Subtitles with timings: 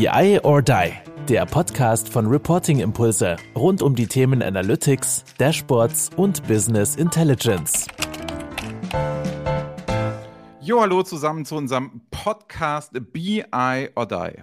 [0.00, 0.92] BI or Die,
[1.28, 7.86] der Podcast von Reporting Impulse rund um die Themen Analytics, Dashboards und Business Intelligence.
[10.62, 14.42] Jo, hallo zusammen zu unserem Podcast BI or Die.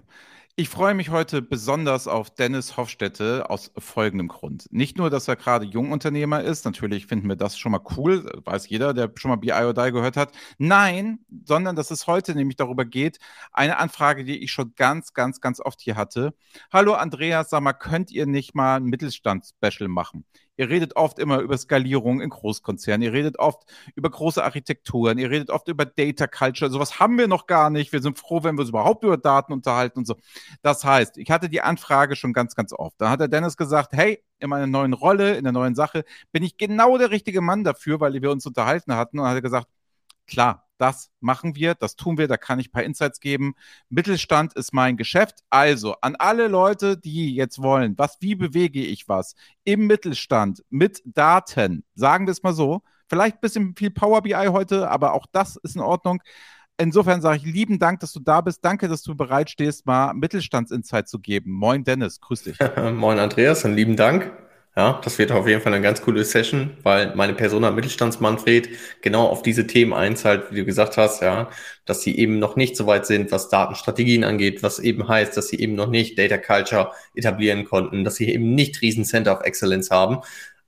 [0.60, 4.66] Ich freue mich heute besonders auf Dennis Hofstätte aus folgendem Grund.
[4.72, 8.68] Nicht nur, dass er gerade Jungunternehmer ist, natürlich finden wir das schon mal cool, weiß
[8.68, 10.32] jeder, der schon mal BI Die gehört hat.
[10.58, 13.20] Nein, sondern dass es heute nämlich darüber geht,
[13.52, 16.34] eine Anfrage, die ich schon ganz, ganz, ganz oft hier hatte.
[16.74, 20.26] Hallo Andreas, sag mal, könnt ihr nicht mal ein Mittelstand-Special machen?
[20.58, 23.04] Ihr redet oft immer über Skalierung in Großkonzernen.
[23.04, 23.64] Ihr redet oft
[23.96, 25.18] über große Architekturen.
[25.20, 26.72] Ihr redet oft über Data Culture.
[26.72, 27.94] Sowas haben wir noch gar nicht.
[27.94, 30.16] Wir sind froh, wenn wir uns überhaupt über Daten unterhalten und so.
[30.64, 33.00] Das heißt, ich hatte die Anfrage schon ganz, ganz oft.
[33.00, 36.44] Da hat der Dennis gesagt, hey, in meiner neuen Rolle, in der neuen Sache, bin
[36.44, 39.20] ich genau der richtige Mann dafür, weil wir uns unterhalten hatten.
[39.20, 39.68] Und hat er gesagt,
[40.28, 43.56] klar, das machen wir, das tun wir, da kann ich ein paar Insights geben.
[43.90, 45.40] Mittelstand ist mein Geschäft.
[45.50, 51.02] Also an alle Leute, die jetzt wollen, was, wie bewege ich was im Mittelstand mit
[51.06, 52.82] Daten, sagen wir es mal so.
[53.10, 56.22] Vielleicht ein bisschen viel Power BI heute, aber auch das ist in Ordnung.
[56.80, 58.64] Insofern sage ich lieben Dank, dass du da bist.
[58.64, 61.52] Danke, dass du bereit stehst, mal Mittelstandsinsight zu geben.
[61.52, 62.58] Moin Dennis, grüß dich.
[62.94, 64.32] Moin Andreas und lieben Dank.
[64.78, 68.70] Ja, das wird auf jeden Fall eine ganz coole Session, weil meine Persona Mittelstandsmanfred
[69.02, 71.50] genau auf diese Themen einzahlt, wie du gesagt hast, ja,
[71.86, 75.48] dass sie eben noch nicht so weit sind, was Datenstrategien angeht, was eben heißt, dass
[75.48, 79.44] sie eben noch nicht Data Culture etablieren konnten, dass sie eben nicht riesen Center of
[79.46, 80.20] Excellence haben.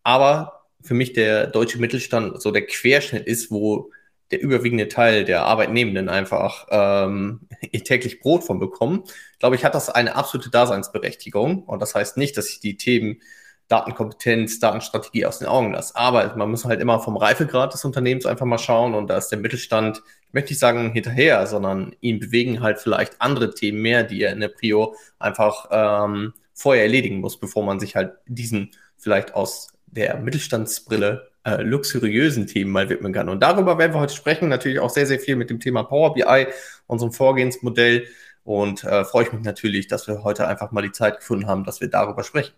[0.02, 3.92] Aber für mich der deutsche Mittelstand so der Querschnitt ist, wo
[4.32, 9.04] der überwiegende Teil der Arbeitnehmenden einfach ähm, ihr täglich Brot von bekommen,
[9.38, 11.64] glaube ich, hat das eine absolute Daseinsberechtigung.
[11.64, 13.22] Und das heißt nicht, dass ich die Themen
[13.70, 15.96] Datenkompetenz, Datenstrategie aus den Augen lasse.
[15.96, 19.30] Aber man muss halt immer vom Reifegrad des Unternehmens einfach mal schauen und da ist
[19.30, 24.04] der Mittelstand, ich möchte nicht sagen hinterher, sondern ihn bewegen halt vielleicht andere Themen mehr,
[24.04, 28.72] die er in der Prio einfach ähm, vorher erledigen muss, bevor man sich halt diesen
[28.98, 33.30] vielleicht aus der Mittelstandsbrille äh, luxuriösen Themen mal widmen kann.
[33.30, 36.14] Und darüber werden wir heute sprechen, natürlich auch sehr, sehr viel mit dem Thema Power
[36.14, 36.48] BI,
[36.88, 38.08] unserem Vorgehensmodell.
[38.44, 41.64] Und äh, freue ich mich natürlich, dass wir heute einfach mal die Zeit gefunden haben,
[41.64, 42.54] dass wir darüber sprechen.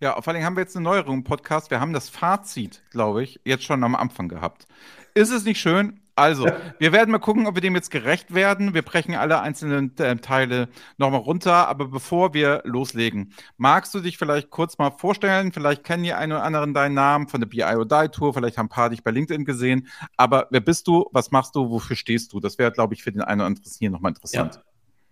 [0.00, 1.72] Ja, vor allem haben wir jetzt eine Neuerung im Podcast.
[1.72, 4.68] Wir haben das Fazit, glaube ich, jetzt schon am Anfang gehabt.
[5.14, 6.00] Ist es nicht schön?
[6.14, 6.46] Also,
[6.78, 8.74] wir werden mal gucken, ob wir dem jetzt gerecht werden.
[8.74, 11.66] Wir brechen alle einzelnen äh, Teile nochmal runter.
[11.66, 15.50] Aber bevor wir loslegen, magst du dich vielleicht kurz mal vorstellen?
[15.50, 18.34] Vielleicht kennen die einen oder anderen deinen Namen von der BIO Die Tour.
[18.34, 19.88] Vielleicht haben ein paar dich bei LinkedIn gesehen.
[20.16, 21.08] Aber wer bist du?
[21.10, 21.70] Was machst du?
[21.70, 22.38] Wofür stehst du?
[22.38, 24.54] Das wäre, glaube ich, für den einen oder anderen hier nochmal interessant.
[24.54, 24.62] Ja.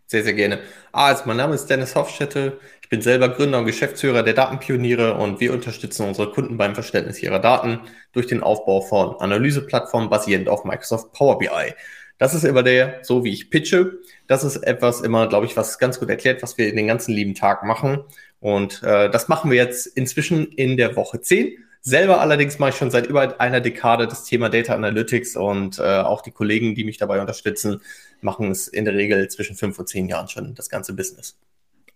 [0.08, 0.60] Sehr, sehr gerne.
[0.92, 2.60] Ah, also mein Name ist Dennis Hofstätte.
[2.86, 7.20] Ich bin selber Gründer und Geschäftsführer der Datenpioniere und wir unterstützen unsere Kunden beim Verständnis
[7.20, 7.80] ihrer Daten
[8.12, 11.74] durch den Aufbau von Analyseplattformen basierend auf Microsoft Power BI.
[12.18, 13.98] Das ist immer der, so wie ich pitche.
[14.28, 17.12] Das ist etwas immer, glaube ich, was ganz gut erklärt, was wir in den ganzen
[17.12, 18.04] lieben Tag machen.
[18.38, 21.58] Und äh, das machen wir jetzt inzwischen in der Woche 10.
[21.80, 25.82] Selber allerdings mache ich schon seit über einer Dekade das Thema Data Analytics und äh,
[25.82, 27.80] auch die Kollegen, die mich dabei unterstützen,
[28.20, 31.36] machen es in der Regel zwischen fünf und zehn Jahren schon, das ganze Business.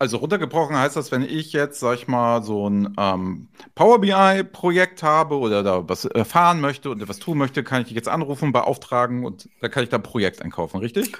[0.01, 5.03] Also runtergebrochen heißt das, wenn ich jetzt, sag ich mal, so ein ähm, Power BI-Projekt
[5.03, 8.51] habe oder da was erfahren möchte und was tun möchte, kann ich dich jetzt anrufen,
[8.51, 11.13] beauftragen und da kann ich da ein Projekt einkaufen, richtig?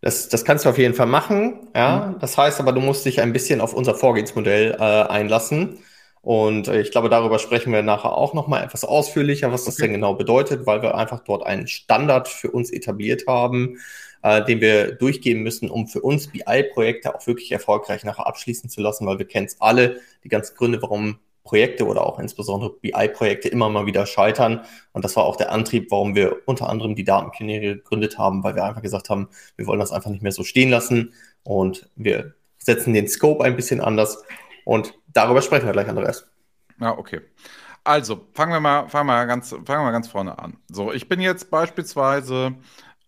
[0.00, 2.08] Das, das kannst du auf jeden Fall machen, ja.
[2.08, 2.18] Mhm.
[2.18, 5.78] Das heißt aber, du musst dich ein bisschen auf unser Vorgehensmodell äh, einlassen.
[6.20, 9.82] Und äh, ich glaube, darüber sprechen wir nachher auch nochmal etwas ausführlicher, was das okay.
[9.82, 13.78] denn genau bedeutet, weil wir einfach dort einen Standard für uns etabliert haben,
[14.24, 18.80] äh, den wir durchgehen müssen, um für uns BI-Projekte auch wirklich erfolgreich nachher abschließen zu
[18.80, 23.48] lassen, weil wir kennen es alle, die ganzen Gründe, warum Projekte oder auch insbesondere BI-Projekte
[23.48, 24.62] immer mal wieder scheitern.
[24.92, 28.54] Und das war auch der Antrieb, warum wir unter anderem die Datenpioniere gegründet haben, weil
[28.54, 31.12] wir einfach gesagt haben, wir wollen das einfach nicht mehr so stehen lassen
[31.42, 34.24] und wir setzen den Scope ein bisschen anders
[34.64, 36.26] und darüber sprechen wir gleich, Andreas.
[36.80, 37.20] Ja, okay.
[37.86, 40.56] Also, fangen wir mal, fangen wir ganz, fangen wir mal ganz vorne an.
[40.72, 42.54] So, ich bin jetzt beispielsweise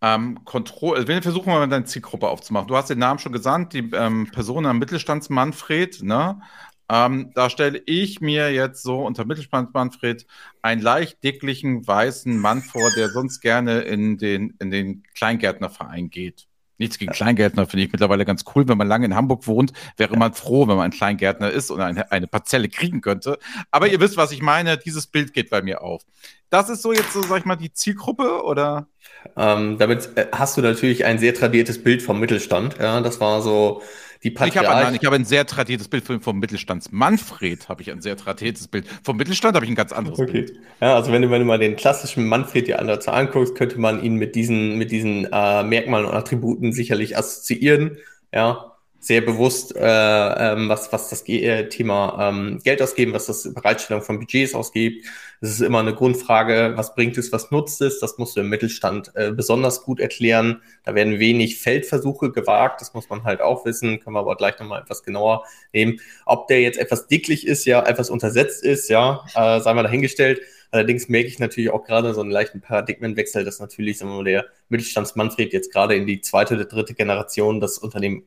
[0.03, 2.69] ähm, Kontroll, also wir versuchen mal deine Zielgruppe aufzumachen.
[2.69, 6.41] Du hast den Namen schon gesandt, die ähm, Person am Mittelstandsmanfred, ne?
[6.89, 10.27] Ähm, da stelle ich mir jetzt so unter Mittelstandsmanfred
[10.63, 16.47] einen leicht dicklichen weißen Mann vor, der sonst gerne in den, in den Kleingärtnerverein geht.
[16.79, 18.69] Nichts gegen Kleingärtner finde ich mittlerweile ganz cool.
[18.69, 21.81] Wenn man lange in Hamburg wohnt, wäre man froh, wenn man ein Kleingärtner ist und
[21.81, 23.39] eine, eine Parzelle kriegen könnte.
[23.71, 24.77] Aber ihr wisst, was ich meine.
[24.79, 26.03] Dieses Bild geht bei mir auf.
[26.51, 28.89] Das ist so jetzt so, sag ich mal, die Zielgruppe oder?
[29.37, 32.77] Ähm, damit äh, hast du natürlich ein sehr tradiertes Bild vom Mittelstand.
[32.79, 33.83] Ja, das war so
[34.23, 36.93] die Patriarch ich habe ein, hab ein sehr tradiertes Bild vom, vom Mittelstand.
[36.93, 38.87] Manfred habe ich ein sehr tradiertes Bild.
[39.03, 40.33] Vom Mittelstand habe ich ein ganz anderes okay.
[40.33, 40.53] Bild.
[40.81, 44.03] Ja, also wenn du, wenn du mal den klassischen Manfred dir anders anguckst, könnte man
[44.03, 47.99] ihn mit diesen, mit diesen äh, Merkmalen und Attributen sicherlich assoziieren.
[48.33, 48.76] Ja,
[49.07, 54.03] sehr bewusst, äh, ähm, was, was das äh, Thema ähm, Geld ausgeben, was das Bereitstellung
[54.03, 55.07] von Budgets ausgibt.
[55.41, 58.01] Es ist immer eine Grundfrage, was bringt es, was nutzt es?
[58.01, 60.61] Das musst du im Mittelstand äh, besonders gut erklären.
[60.83, 64.59] Da werden wenig Feldversuche gewagt, das muss man halt auch wissen, können wir aber gleich
[64.59, 66.01] nochmal etwas genauer nehmen.
[66.25, 70.41] Ob der jetzt etwas dicklich ist, ja, etwas untersetzt ist, ja, äh, sei mal dahingestellt.
[70.73, 74.25] Allerdings merke ich natürlich auch gerade so einen leichten Paradigmenwechsel, dass natürlich sagen wir mal,
[74.25, 78.25] der Mittelstandsmanfred jetzt gerade in die zweite oder dritte Generation das Unternehmen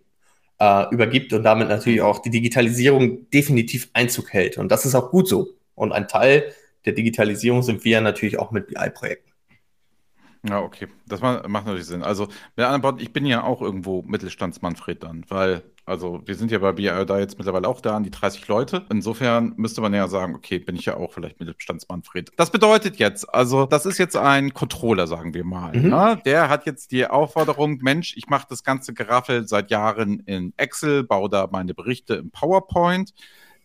[0.59, 4.57] äh, übergibt und damit natürlich auch die Digitalisierung definitiv Einzug hält.
[4.57, 5.49] Und das ist auch gut so.
[5.75, 6.53] Und ein Teil
[6.85, 9.28] der Digitalisierung sind wir natürlich auch mit BI-Projekten.
[10.47, 10.87] Ja, okay.
[11.05, 12.03] Das macht natürlich Sinn.
[12.03, 16.51] Also, mit anderen Worten, ich bin ja auch irgendwo Mittelstandsmanfred dann, weil also wir sind
[16.51, 18.85] ja bei BI da jetzt mittlerweile auch da an die 30 Leute.
[18.91, 22.31] Insofern müsste man ja sagen, okay, bin ich ja auch vielleicht Mittelstandsmanfred.
[22.37, 25.75] Das bedeutet jetzt, also das ist jetzt ein Controller, sagen wir mal.
[25.75, 25.89] Mhm.
[25.89, 26.21] Ne?
[26.25, 31.03] Der hat jetzt die Aufforderung, Mensch, ich mache das ganze Geraffel seit Jahren in Excel,
[31.03, 33.15] baue da meine Berichte im PowerPoint.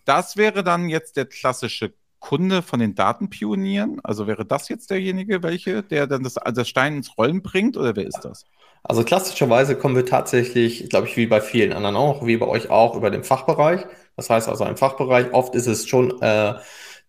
[0.07, 1.93] Das wäre dann jetzt der klassische
[2.25, 4.01] Kunde von den Datenpionieren?
[4.03, 7.95] Also wäre das jetzt derjenige, welche, der dann das, das Stein ins Rollen bringt oder
[7.97, 8.47] wer ist das?
[8.83, 12.71] Also klassischerweise kommen wir tatsächlich, glaube ich, wie bei vielen anderen auch, wie bei euch
[12.71, 13.83] auch, über den Fachbereich.
[14.17, 16.55] Das heißt also im Fachbereich, oft ist es schon äh,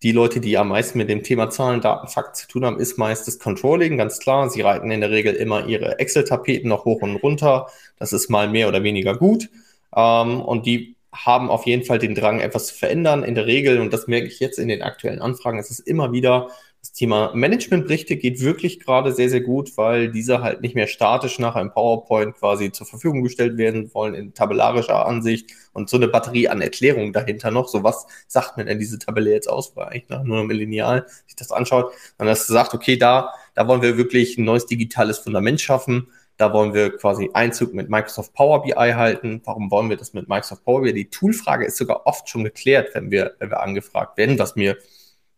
[0.02, 2.98] die Leute, die am meisten mit dem Thema Zahlen, Daten, Fakten zu tun haben, ist
[2.98, 4.50] meist das Controlling, ganz klar.
[4.50, 7.68] Sie reiten in der Regel immer ihre Excel-Tapeten noch hoch und runter.
[7.98, 9.48] Das ist mal mehr oder weniger gut.
[9.96, 13.24] Ähm, und die haben auf jeden Fall den Drang, etwas zu verändern.
[13.24, 16.12] In der Regel, und das merke ich jetzt in den aktuellen Anfragen, es ist immer
[16.12, 16.48] wieder
[16.86, 21.40] das Thema Managementberichte geht wirklich gerade sehr, sehr gut, weil diese halt nicht mehr statisch
[21.40, 26.06] nach einem PowerPoint quasi zur Verfügung gestellt werden wollen in tabellarischer Ansicht und so eine
[26.06, 27.66] Batterie an Erklärungen dahinter noch.
[27.66, 31.34] So was sagt mir denn diese Tabelle jetzt aus, weil eigentlich nur einem Lineal sich
[31.34, 31.92] das anschaut.
[32.18, 36.06] Und das sagt, okay, da, da wollen wir wirklich ein neues digitales Fundament schaffen.
[36.36, 39.40] Da wollen wir quasi Einzug mit Microsoft Power BI halten.
[39.44, 40.92] Warum wollen wir das mit Microsoft Power BI?
[40.92, 44.76] Die Toolfrage ist sogar oft schon geklärt, wenn wir, wenn wir angefragt werden, was mir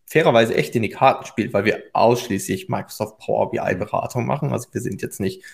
[0.06, 4.52] fairerweise echt in die Karten spielt, weil wir ausschließlich Microsoft Power BI Beratung machen.
[4.52, 5.44] Also wir sind jetzt nicht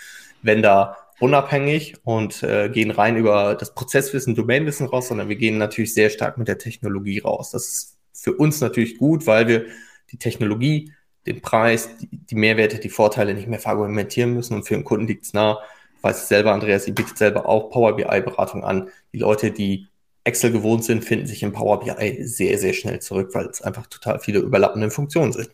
[0.42, 5.94] Vendor unabhängig und äh, gehen rein über das Prozesswissen, Domainwissen raus, sondern wir gehen natürlich
[5.94, 7.50] sehr stark mit der Technologie raus.
[7.50, 9.66] Das ist für uns natürlich gut, weil wir
[10.10, 10.92] die Technologie,
[11.26, 15.06] den Preis, die, die Mehrwerte, die Vorteile nicht mehr verargumentieren müssen und für den Kunden
[15.06, 15.58] liegt es nah.
[15.96, 18.90] Ich weiß selber, Andreas, ihr bietet selber auch Power BI Beratung an.
[19.12, 19.88] Die Leute, die
[20.24, 23.86] Excel gewohnt sind, finden sich im Power BI sehr, sehr schnell zurück, weil es einfach
[23.86, 25.50] total viele überlappende Funktionen sind.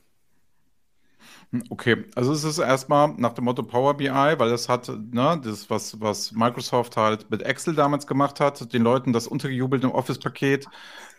[1.68, 5.68] Okay, also es ist erstmal nach dem Motto Power BI, weil das hat, ne, das,
[5.68, 10.68] was, was Microsoft halt mit Excel damals gemacht hat, den Leuten das untergejubelt im Office-Paket,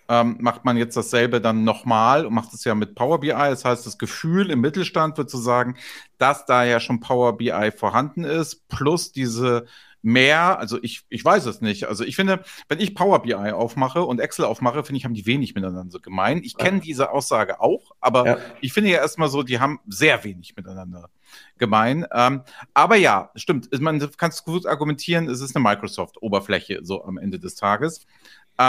[0.08, 3.30] ähm, macht man jetzt dasselbe dann nochmal und macht es ja mit Power BI.
[3.30, 5.78] Das heißt, das Gefühl im Mittelstand wird zu sagen,
[6.18, 9.66] dass da ja schon Power BI vorhanden ist, plus diese
[10.02, 11.86] mehr, also ich, ich weiß es nicht.
[11.86, 15.26] Also ich finde, wenn ich Power BI aufmache und Excel aufmache, finde ich, haben die
[15.26, 16.42] wenig miteinander gemein.
[16.44, 18.38] Ich kenne diese Aussage auch, aber ja.
[18.62, 21.10] ich finde ja erstmal so, die haben sehr wenig miteinander
[21.58, 22.06] gemein.
[22.14, 22.42] Ähm,
[22.74, 23.70] aber ja, stimmt.
[23.80, 28.06] Man kann es gut argumentieren, es ist eine Microsoft-Oberfläche so am Ende des Tages.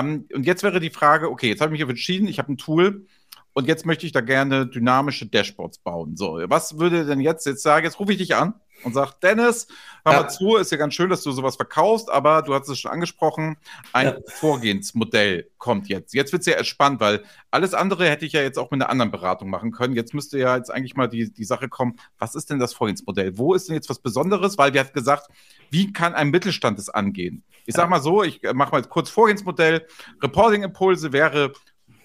[0.00, 2.58] Ähm, und jetzt wäre die Frage, okay, jetzt habe ich mich entschieden, ich habe ein
[2.58, 3.06] Tool,
[3.54, 6.16] und jetzt möchte ich da gerne dynamische Dashboards bauen.
[6.16, 8.54] So, was würde denn jetzt, jetzt sagen, jetzt rufe ich dich an
[8.84, 9.67] und sage, Dennis,
[10.05, 10.23] hör ja.
[10.23, 12.90] mal zu, ist ja ganz schön, dass du sowas verkaufst, aber du hast es schon
[12.90, 13.56] angesprochen,
[13.93, 14.17] ein ja.
[14.26, 16.14] Vorgehensmodell kommt jetzt.
[16.14, 18.90] Jetzt wird es ja spannend, weil alles andere hätte ich ja jetzt auch mit einer
[18.90, 19.95] anderen Beratung machen können.
[19.95, 23.38] Jetzt müsste ja jetzt eigentlich mal die, die Sache kommen, was ist denn das Vorgehensmodell?
[23.38, 24.59] Wo ist denn jetzt was Besonderes?
[24.59, 25.28] Weil wir haben gesagt,
[25.71, 27.45] wie kann ein Mittelstand es angehen?
[27.64, 29.87] Ich sage mal so, ich mache mal kurz Vorgehensmodell.
[30.21, 31.52] Reporting-Impulse wäre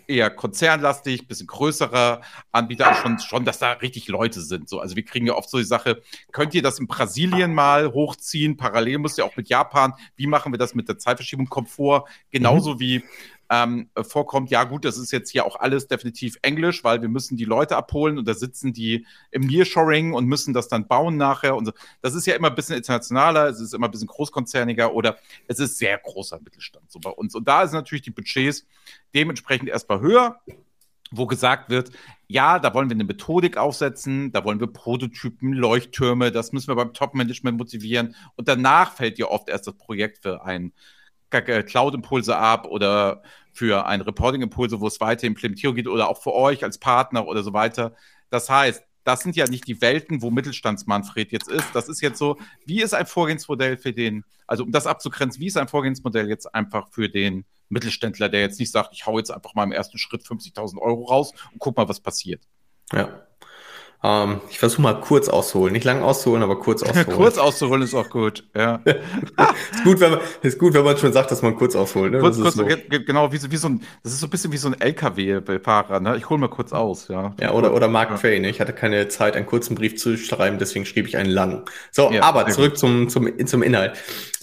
[0.07, 2.21] eher konzernlastig, bisschen größerer
[2.51, 4.69] Anbieter, schon, schon, dass da richtig Leute sind.
[4.69, 4.79] So.
[4.79, 8.57] Also wir kriegen ja oft so die Sache, könnt ihr das in Brasilien mal hochziehen?
[8.57, 9.93] Parallel müsst ihr auch mit Japan.
[10.15, 11.47] Wie machen wir das mit der Zeitverschiebung?
[11.47, 12.79] Komfort, genauso mhm.
[12.79, 13.03] wie
[13.49, 17.37] ähm, vorkommt, ja gut, das ist jetzt hier auch alles definitiv Englisch, weil wir müssen
[17.37, 21.55] die Leute abholen und da sitzen die im Nearshoring und müssen das dann bauen nachher.
[21.55, 21.71] Und so.
[22.01, 25.59] Das ist ja immer ein bisschen internationaler, es ist immer ein bisschen großkonzerniger oder es
[25.59, 27.35] ist sehr großer Mittelstand so bei uns.
[27.35, 28.65] Und da ist natürlich die Budgets
[29.13, 30.41] dementsprechend erstmal höher
[31.11, 31.91] wo gesagt wird,
[32.27, 36.75] ja, da wollen wir eine Methodik aufsetzen, da wollen wir Prototypen, Leuchttürme, das müssen wir
[36.75, 38.15] beim Top-Management motivieren.
[38.35, 40.73] Und danach fällt ja oft erst das Projekt für ein
[41.29, 43.21] Cloud-Impulse ab oder
[43.53, 47.43] für ein Reporting-Impulse, wo es weiter Implementierung geht oder auch für euch als Partner oder
[47.43, 47.95] so weiter.
[48.29, 51.67] Das heißt, das sind ja nicht die Welten, wo Mittelstandsmanfred jetzt ist.
[51.73, 55.47] Das ist jetzt so, wie ist ein Vorgehensmodell für den, also um das abzugrenzen, wie
[55.47, 59.31] ist ein Vorgehensmodell jetzt einfach für den Mittelständler, der jetzt nicht sagt, ich hau jetzt
[59.31, 62.41] einfach mal im ersten Schritt 50.000 Euro raus und guck mal, was passiert.
[62.91, 63.26] Ja.
[64.03, 65.73] Ähm, ich versuche mal kurz auszuholen.
[65.73, 67.17] Nicht lang auszuholen, aber kurz auszuholen.
[67.17, 68.79] kurz auszuholen ist auch gut, ja.
[68.85, 72.11] ist, gut, wenn man, ist gut, wenn man schon sagt, dass man kurz ausholt.
[72.11, 72.19] Ne?
[72.19, 72.65] Kurz, kurz, so.
[72.65, 76.15] genau, wie, wie so ein, das ist so ein bisschen wie so ein LKW-Fahrer, ne?
[76.17, 77.33] Ich hole mal kurz aus, ja.
[77.39, 78.17] Ja, oder, oder Mark ja.
[78.17, 78.43] Twain.
[78.43, 78.49] Ne?
[78.49, 81.63] Ich hatte keine Zeit, einen kurzen Brief zu schreiben, deswegen schrieb ich einen langen.
[81.91, 83.97] So, ja, aber zurück zum, zum, zum Inhalt.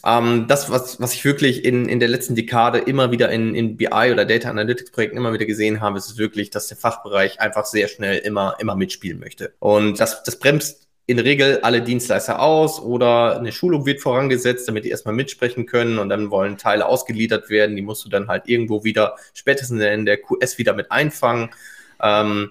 [0.05, 3.77] Ähm, das, was, was ich wirklich in, in der letzten Dekade immer wieder in, in
[3.77, 7.65] BI oder Data Analytics Projekten immer wieder gesehen habe, ist wirklich, dass der Fachbereich einfach
[7.65, 9.55] sehr schnell immer, immer mitspielen möchte.
[9.61, 14.69] Und das, das bremst in der Regel alle Dienstleister aus oder eine Schulung wird vorangesetzt,
[14.69, 17.77] damit die erstmal mitsprechen können und dann wollen Teile ausgeliefert werden.
[17.77, 21.51] Die musst du dann halt irgendwo wieder spätestens in der QS wieder mit einfangen.
[22.03, 22.51] Ähm,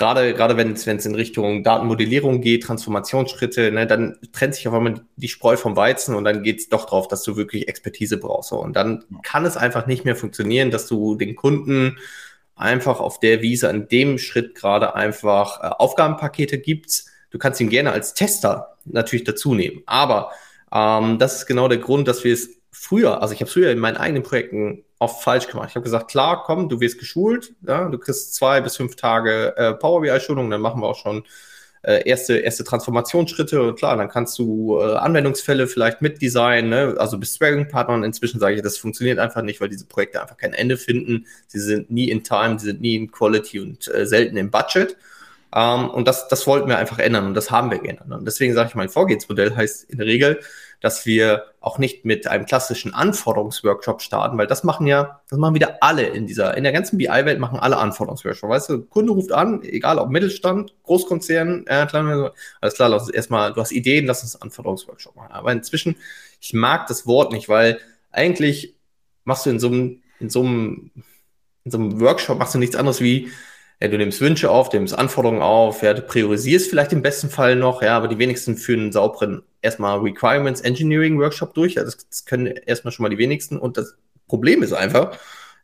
[0.00, 5.02] gerade, gerade wenn es, in Richtung Datenmodellierung geht, Transformationsschritte, ne, dann trennt sich auf einmal
[5.16, 8.50] die Spreu vom Weizen und dann geht es doch drauf, dass du wirklich Expertise brauchst.
[8.52, 11.98] Und dann kann es einfach nicht mehr funktionieren, dass du den Kunden
[12.56, 17.10] einfach auf der Wiese an dem Schritt gerade einfach äh, Aufgabenpakete gibst.
[17.30, 19.82] Du kannst ihn gerne als Tester natürlich dazu nehmen.
[19.84, 20.30] Aber
[20.72, 23.78] ähm, das ist genau der Grund, dass wir es früher, also ich habe früher in
[23.78, 25.70] meinen eigenen Projekten oft falsch gemacht.
[25.70, 29.56] Ich habe gesagt, klar, komm, du wirst geschult, ja, du kriegst zwei bis fünf Tage
[29.56, 31.24] äh, Power BI-Schulung, dann machen wir auch schon
[31.82, 33.62] äh, erste, erste Transformationsschritte.
[33.62, 36.94] Und klar, dann kannst du äh, Anwendungsfälle vielleicht mitdesignen, ne?
[36.98, 40.36] also bist Sparring-Partner und inzwischen sage ich, das funktioniert einfach nicht, weil diese Projekte einfach
[40.36, 41.26] kein Ende finden.
[41.46, 44.98] Sie sind nie in Time, sie sind nie in Quality und äh, selten im Budget.
[45.54, 48.10] Ähm, und das, das wollten wir einfach ändern und das haben wir geändert.
[48.10, 50.40] Und deswegen sage ich, mein Vorgehensmodell heißt in der Regel,
[50.80, 55.54] dass wir auch nicht mit einem klassischen Anforderungsworkshop starten, weil das machen ja, das machen
[55.54, 58.48] wieder alle in dieser, in der ganzen BI-Welt machen alle Anforderungsworkshop.
[58.48, 61.86] Weißt du, Kunde ruft an, egal ob Mittelstand, Großkonzern, äh,
[62.60, 65.32] alles klar, lass uns erstmal, du hast Ideen, lass uns Anforderungsworkshop machen.
[65.32, 65.96] Aber inzwischen,
[66.40, 67.78] ich mag das Wort nicht, weil
[68.10, 68.74] eigentlich
[69.24, 70.90] machst du in so einem, in so einem,
[71.64, 73.30] in so einem Workshop machst du nichts anderes wie,
[73.82, 77.30] ja, du nimmst Wünsche auf, du nimmst Anforderungen auf, ja, du priorisierst vielleicht im besten
[77.30, 81.74] Fall noch, ja, aber die wenigsten führen einen sauberen erstmal Requirements Engineering Workshop durch.
[81.74, 83.58] Ja, das, das können erstmal schon mal die wenigsten.
[83.58, 83.96] Und das
[84.28, 85.16] Problem ist einfach,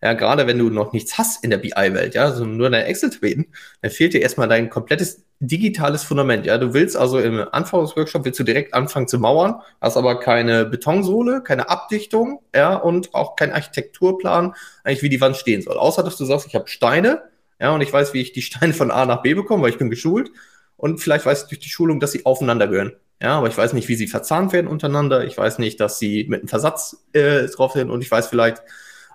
[0.02, 3.46] ja, gerade wenn du noch nichts hast in der BI-Welt, ja, sondern nur deine Excel-Tabellen,
[3.82, 6.56] dann fehlt dir erstmal dein komplettes digitales Fundament, ja.
[6.58, 11.42] Du willst also im Anforderungsworkshop willst du direkt anfangen zu mauern, hast aber keine Betonsohle,
[11.42, 14.54] keine Abdichtung, ja, und auch keinen Architekturplan,
[14.84, 15.76] eigentlich wie die Wand stehen soll.
[15.76, 17.22] Außer, dass du sagst, ich habe Steine,
[17.60, 19.78] ja, und ich weiß, wie ich die Steine von A nach B bekomme, weil ich
[19.78, 20.30] bin geschult.
[20.76, 22.92] Und vielleicht weiß ich durch die Schulung, dass sie aufeinander gehören.
[23.22, 25.24] Ja, aber ich weiß nicht, wie sie verzahnt werden untereinander.
[25.24, 27.90] Ich weiß nicht, dass sie mit einem Versatz äh, drauf sind.
[27.90, 28.62] Und ich weiß vielleicht,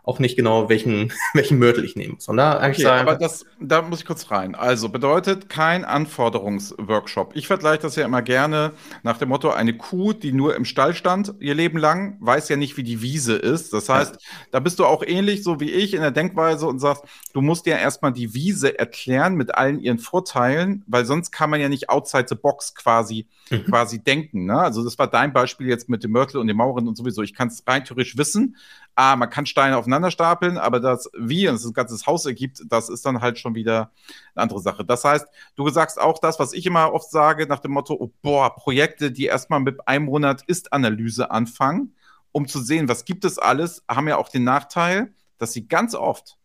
[0.04, 2.16] auch nicht genau, welchen, welchen Mörtel ich nehme.
[2.18, 4.56] Sondern okay, sagen, aber das, da muss ich kurz rein.
[4.56, 7.36] Also bedeutet kein Anforderungsworkshop.
[7.36, 8.72] Ich vergleiche das ja immer gerne
[9.04, 12.56] nach dem Motto, eine Kuh, die nur im Stall stand ihr Leben lang, weiß ja
[12.56, 13.74] nicht, wie die Wiese ist.
[13.74, 14.18] Das heißt,
[14.52, 17.04] da bist du auch ähnlich so wie ich in der Denkweise und sagst,
[17.34, 21.62] du musst ja erstmal die Wiese erklären mit allen ihren Vorteilen, weil sonst kann man
[21.62, 23.66] ja nicht outside the box quasi, mhm.
[23.66, 24.46] quasi denken.
[24.46, 24.58] Ne?
[24.60, 27.22] Also das war dein Beispiel jetzt mit dem Mörtel und dem Mauren und sowieso.
[27.22, 28.56] Ich kann es rein theoretisch wissen,
[28.96, 32.90] ah, man kann Steine aufeinander stapeln, aber das, wie uns das ganze Haus ergibt, das
[32.90, 33.92] ist dann halt schon wieder
[34.36, 34.86] eine andere Sache.
[34.86, 38.12] Das heißt, du sagst auch das, was ich immer oft sage, nach dem Motto, oh,
[38.22, 41.96] boah, Projekte, die erstmal mit einem Monat Ist-Analyse anfangen,
[42.32, 45.96] um zu sehen, was gibt es alles, haben ja auch den Nachteil, dass sie ganz
[45.96, 46.38] oft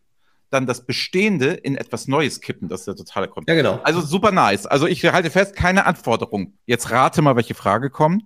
[0.50, 2.68] dann das Bestehende in etwas Neues kippen.
[2.68, 3.48] Das ist der totale Grund.
[3.48, 3.80] Ja, genau.
[3.82, 4.66] Also super nice.
[4.66, 6.54] Also ich halte fest, keine Anforderung.
[6.66, 8.24] Jetzt rate mal, welche Frage kommt.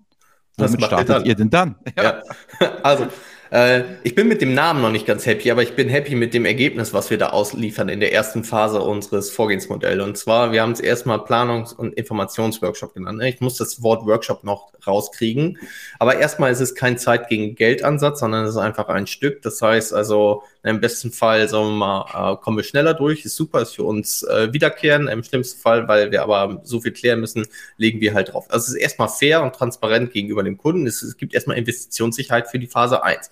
[0.57, 1.77] Womit startet ihr denn dann?
[1.97, 2.03] Ja.
[2.03, 2.23] ja.
[2.83, 3.07] Also,
[3.51, 6.35] äh, ich bin mit dem Namen noch nicht ganz happy, aber ich bin happy mit
[6.35, 10.03] dem Ergebnis, was wir da ausliefern in der ersten Phase unseres Vorgehensmodells.
[10.03, 13.19] Und zwar, wir haben es erstmal Planungs- und Informationsworkshop genannt.
[13.19, 13.29] Ne?
[13.29, 15.59] Ich muss das Wort Workshop noch rauskriegen.
[15.99, 19.43] Aber erstmal ist es kein Zeit gegen Geldansatz, sondern es ist einfach ein Stück.
[19.43, 23.25] Das heißt also, im besten Fall, sagen wir mal, äh, kommen wir schneller durch.
[23.25, 25.09] Ist super, ist für uns äh, wiederkehren.
[25.09, 27.47] Im schlimmsten Fall, weil wir aber so viel klären müssen,
[27.77, 28.47] legen wir halt drauf.
[28.49, 30.87] Also es ist erstmal fair und transparent gegenüber dem Kunden.
[30.87, 33.31] Es, es gibt erstmal Investitionssicherheit für die Phase 1.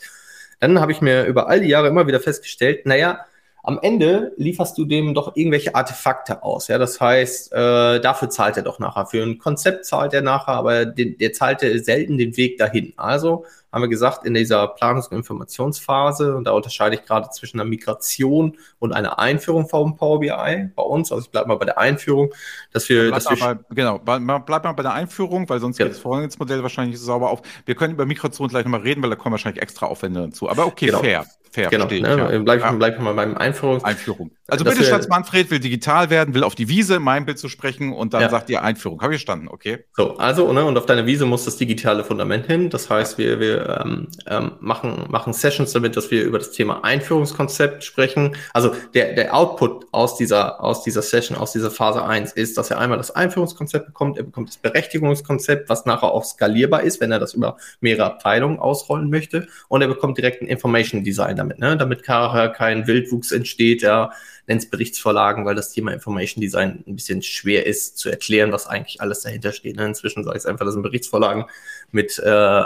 [0.61, 3.25] Dann habe ich mir über all die Jahre immer wieder festgestellt, naja,
[3.69, 6.69] am Ende lieferst du dem doch irgendwelche Artefakte aus.
[6.69, 9.05] Ja, das heißt, äh, dafür zahlt er doch nachher.
[9.05, 12.95] Für ein Konzept zahlt er nachher, aber den, der zahlt selten den Weg dahin.
[12.97, 17.61] Also haben wir gesagt, in dieser Planungs- und Informationsphase, und da unterscheide ich gerade zwischen
[17.61, 21.13] einer Migration und einer Einführung vom Power BI bei uns.
[21.13, 22.33] Also ich bleibe mal bei der Einführung,
[22.73, 23.11] dass wir.
[23.11, 25.85] Dass wir bei, genau, bleib mal bei der Einführung, weil sonst ja.
[25.85, 27.43] geht das Vorgehensmodell wahrscheinlich nicht so sauber auf.
[27.67, 30.49] Wir können über Migration gleich nochmal reden, weil da kommen wahrscheinlich extra Aufwände dazu.
[30.49, 31.01] Aber okay, genau.
[31.01, 31.27] fair.
[31.51, 31.69] fair.
[31.69, 31.99] Genau, ne?
[31.99, 32.39] ja.
[32.39, 32.73] bleib, ja.
[32.73, 33.85] bleib mal beim Einführung.
[33.85, 34.31] Einführung.
[34.47, 37.93] Also Mittelstands Manfred will digital werden, will auf die Wiese in meinem Bild zu sprechen
[37.93, 38.31] und dann ja.
[38.31, 39.03] sagt ihr Einführung.
[39.03, 39.85] Habe ich verstanden, okay.
[39.95, 42.71] So, also, ne, und auf deiner Wiese muss das digitale Fundament hin.
[42.71, 46.85] Das heißt, wir, wir ähm, ähm, machen, machen Sessions damit, dass wir über das Thema
[46.85, 48.37] Einführungskonzept sprechen.
[48.53, 52.71] Also der, der Output aus dieser, aus dieser Session, aus dieser Phase 1 ist, dass
[52.71, 57.13] er einmal das Einführungskonzept bekommt, er bekommt das Berechtigungskonzept, was nachher auch skalierbar ist, wenn
[57.13, 59.49] er das über mehrere Abteilungen ausrollen möchte.
[59.69, 61.77] Und er bekommt direkt ein Information Design damit, ne?
[61.77, 64.11] damit kein Wildwuchs entsteht, ja
[64.49, 69.01] nennt Berichtsvorlagen, weil das Thema Information Design ein bisschen schwer ist zu erklären, was eigentlich
[69.01, 69.77] alles dahinter steht.
[69.77, 69.87] Ne?
[69.87, 71.45] Inzwischen sage ich es einfach, das sind Berichtsvorlagen
[71.93, 72.63] mit, äh,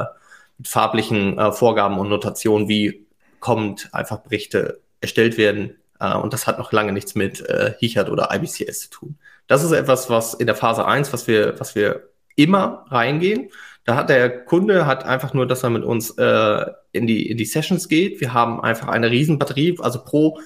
[0.64, 3.06] farblichen äh, Vorgaben und Notationen, wie
[3.40, 5.76] kommt einfach Berichte erstellt werden.
[6.00, 9.18] Äh, und das hat noch lange nichts mit äh, Hichert oder IBCS zu tun.
[9.46, 13.50] Das ist etwas, was in der Phase 1, was wir, was wir immer reingehen.
[13.84, 17.36] Da hat der Kunde hat einfach nur, dass er mit uns äh, in, die, in
[17.36, 18.20] die Sessions geht.
[18.20, 20.38] Wir haben einfach eine riesen Batterie, also pro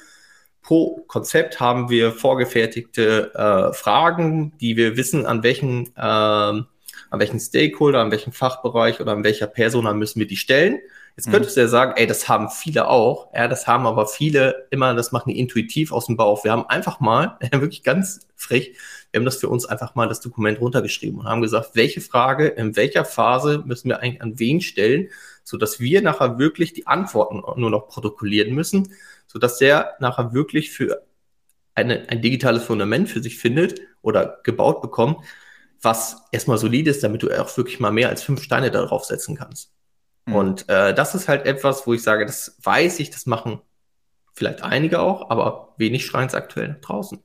[0.66, 6.62] pro Konzept haben wir vorgefertigte äh, Fragen, die wir wissen, an welchen, äh,
[7.10, 10.78] an welchen Stakeholder, an welchem Fachbereich oder an welcher Persona müssen wir die stellen.
[11.16, 13.32] Jetzt könntest du ja sagen, ey, das haben viele auch.
[13.34, 16.44] Ja, das haben aber viele immer, das machen die intuitiv aus dem Bauch.
[16.44, 18.76] Wir haben einfach mal, wirklich ganz frech,
[19.12, 22.48] wir haben das für uns einfach mal das Dokument runtergeschrieben und haben gesagt, welche Frage
[22.48, 25.08] in welcher Phase müssen wir eigentlich an wen stellen,
[25.42, 28.90] so dass wir nachher wirklich die Antworten nur noch protokollieren müssen
[29.26, 31.02] sodass der nachher wirklich für
[31.74, 35.18] eine, ein digitales Fundament für sich findet oder gebaut bekommt,
[35.82, 39.36] was erstmal solid ist, damit du auch wirklich mal mehr als fünf Steine darauf setzen
[39.36, 39.72] kannst.
[40.26, 40.34] Mhm.
[40.34, 43.60] Und äh, das ist halt etwas, wo ich sage, das weiß ich, das machen
[44.34, 47.18] vielleicht einige auch, aber wenig schreien es aktuell draußen.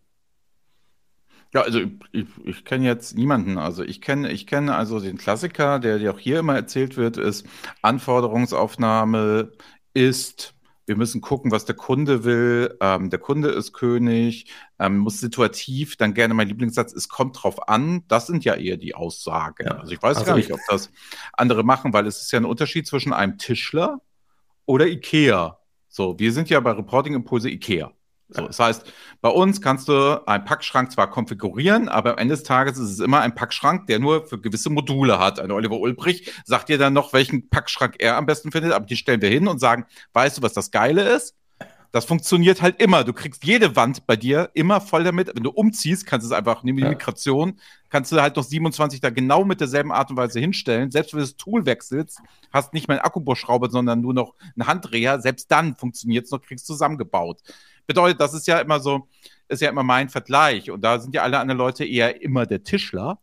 [1.54, 1.82] Ja, also
[2.14, 3.58] ich, ich kenne jetzt niemanden.
[3.58, 7.18] Also ich kenne ich kenne also den Klassiker, der dir auch hier immer erzählt wird,
[7.18, 7.46] ist
[7.82, 9.52] Anforderungsaufnahme
[9.94, 10.54] ist
[10.86, 12.78] wir müssen gucken, was der Kunde will.
[12.82, 17.68] Ähm, der Kunde ist König, ähm, muss situativ, dann gerne mein Lieblingssatz, es kommt drauf
[17.70, 18.04] an.
[18.08, 19.68] Das sind ja eher die Aussagen.
[19.68, 19.78] Ja.
[19.78, 20.92] Also ich weiß also gar nicht, ob das
[21.34, 24.02] andere machen, weil es ist ja ein Unterschied zwischen einem Tischler
[24.66, 25.60] oder Ikea.
[25.88, 27.92] So, wir sind ja bei Reporting Impulse Ikea.
[28.32, 32.44] So, das heißt, bei uns kannst du einen Packschrank zwar konfigurieren, aber am Ende des
[32.44, 35.40] Tages ist es immer ein Packschrank, der nur für gewisse Module hat.
[35.40, 38.96] Ein Oliver Ulbrich sagt dir dann noch, welchen Packschrank er am besten findet, aber die
[38.96, 41.36] stellen wir hin und sagen, weißt du, was das Geile ist?
[41.92, 43.04] Das funktioniert halt immer.
[43.04, 45.36] Du kriegst jede Wand bei dir immer voll damit.
[45.36, 46.84] Wenn du umziehst, kannst du es einfach, nimm die.
[46.84, 50.90] Migration, kannst du halt noch 27 da genau mit derselben Art und Weise hinstellen.
[50.90, 52.22] Selbst wenn du das Tool wechselst,
[52.54, 55.20] hast nicht mehr einen Akkubohrschrauber, sondern nur noch einen Handdreher.
[55.20, 57.42] Selbst dann funktioniert es noch, kriegst du zusammengebaut.
[57.88, 59.08] Bedeutet, das ist ja immer so,
[59.48, 60.72] ist ja immer mein Vergleich.
[60.72, 63.20] Und da sind ja alle anderen Leute eher immer der Tischler.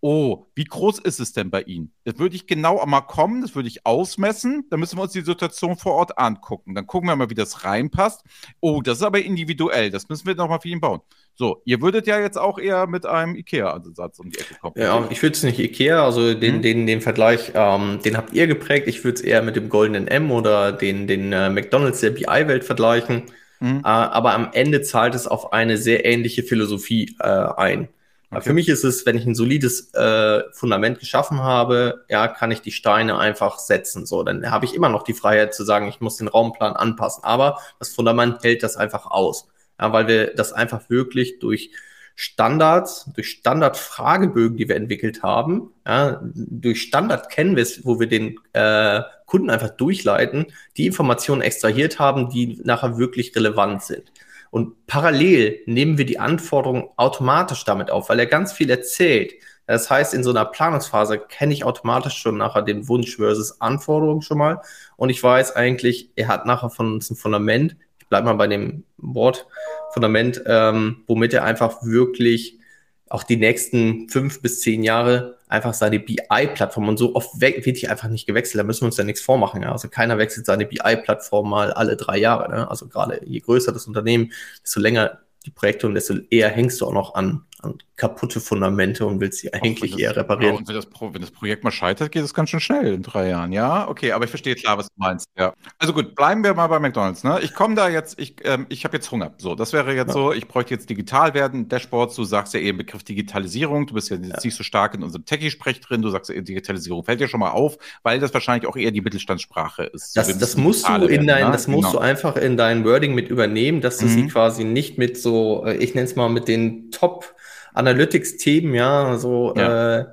[0.00, 1.90] Oh, wie groß ist es denn bei Ihnen?
[2.04, 4.66] Das würde ich genau mal kommen, das würde ich ausmessen.
[4.70, 6.74] Dann müssen wir uns die Situation vor Ort angucken.
[6.74, 8.22] Dann gucken wir mal, wie das reinpasst.
[8.60, 9.90] Oh, das ist aber individuell.
[9.90, 11.00] Das müssen wir nochmal für ihn bauen.
[11.34, 14.74] So, ihr würdet ja jetzt auch eher mit einem IKEA-Ansatz um die Ecke kommen.
[14.76, 16.62] Ja, ich würde es nicht IKEA, also den, hm?
[16.62, 18.88] den, den Vergleich, ähm, den habt ihr geprägt.
[18.88, 22.64] Ich würde es eher mit dem goldenen M oder den, den äh, McDonalds der BI-Welt
[22.64, 23.24] vergleichen.
[23.60, 23.80] Mhm.
[23.80, 27.88] Äh, aber am Ende zahlt es auf eine sehr ähnliche Philosophie äh, ein.
[28.30, 28.42] Okay.
[28.42, 32.60] Für mich ist es, wenn ich ein solides äh, Fundament geschaffen habe, ja, kann ich
[32.60, 34.04] die Steine einfach setzen.
[34.04, 37.22] So, dann habe ich immer noch die Freiheit zu sagen, ich muss den Raumplan anpassen.
[37.22, 39.48] Aber das Fundament hält das einfach aus.
[39.80, 41.70] Ja, weil wir das einfach wirklich durch
[42.18, 49.50] Standards, durch Standardfragebögen, die wir entwickelt haben, ja, durch Standard-Canvas, wo wir den äh, Kunden
[49.50, 50.46] einfach durchleiten,
[50.78, 54.12] die Informationen extrahiert haben, die nachher wirklich relevant sind.
[54.50, 59.34] Und parallel nehmen wir die Anforderungen automatisch damit auf, weil er ganz viel erzählt.
[59.66, 64.22] Das heißt, in so einer Planungsphase kenne ich automatisch schon nachher den Wunsch versus Anforderungen
[64.22, 64.62] schon mal.
[64.96, 67.76] Und ich weiß eigentlich, er hat nachher von uns ein Fundament.
[68.06, 69.48] Ich bleibe mal bei dem Wort
[69.92, 72.60] Fundament, ähm, womit er einfach wirklich
[73.08, 77.88] auch die nächsten fünf bis zehn Jahre einfach seine BI-Plattform und so oft wird die
[77.88, 79.62] einfach nicht gewechselt, da müssen wir uns ja nichts vormachen.
[79.62, 79.72] Ja.
[79.72, 82.48] Also keiner wechselt seine BI-Plattform mal alle drei Jahre.
[82.48, 82.70] Ne?
[82.70, 86.86] Also gerade je größer das Unternehmen, desto länger die Projekte und desto eher hängst du
[86.86, 90.54] auch noch an, an kaputte Fundamente und willst sie eigentlich das, eher reparieren.
[90.54, 93.02] Ja, und wenn das, wenn das, Projekt mal scheitert, geht es ganz schön schnell in
[93.02, 93.52] drei Jahren.
[93.52, 95.28] Ja, okay, aber ich verstehe klar, was du meinst.
[95.38, 95.54] Ja.
[95.78, 97.24] Also gut, bleiben wir mal bei McDonalds.
[97.24, 97.40] Ne?
[97.42, 99.34] Ich komme da jetzt, ich, ähm, ich habe jetzt Hunger.
[99.38, 100.12] So, das wäre jetzt ja.
[100.12, 104.10] so, ich bräuchte jetzt digital werden, Dashboards, du sagst ja eben Begriff Digitalisierung, du bist
[104.10, 107.28] ja, jetzt nicht so stark in unserem Techie-Sprech drin, du sagst ja Digitalisierung, fällt dir
[107.28, 110.16] schon mal auf, weil das wahrscheinlich auch eher die Mittelstandssprache ist.
[110.16, 111.52] Das, das musst du in werden, dein, ne?
[111.52, 111.92] das musst genau.
[111.92, 114.10] du einfach in dein Wording mit übernehmen, dass du mhm.
[114.10, 117.34] sie quasi nicht mit so, äh, ich nenne es mal mit den Top-
[117.76, 119.98] Analytics-Themen, ja, so ja.
[119.98, 120.06] Äh,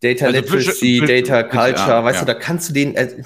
[0.00, 2.24] Data also Literacy, Data Culture, ja, weißt ja.
[2.24, 3.22] du, da kannst du den, äh,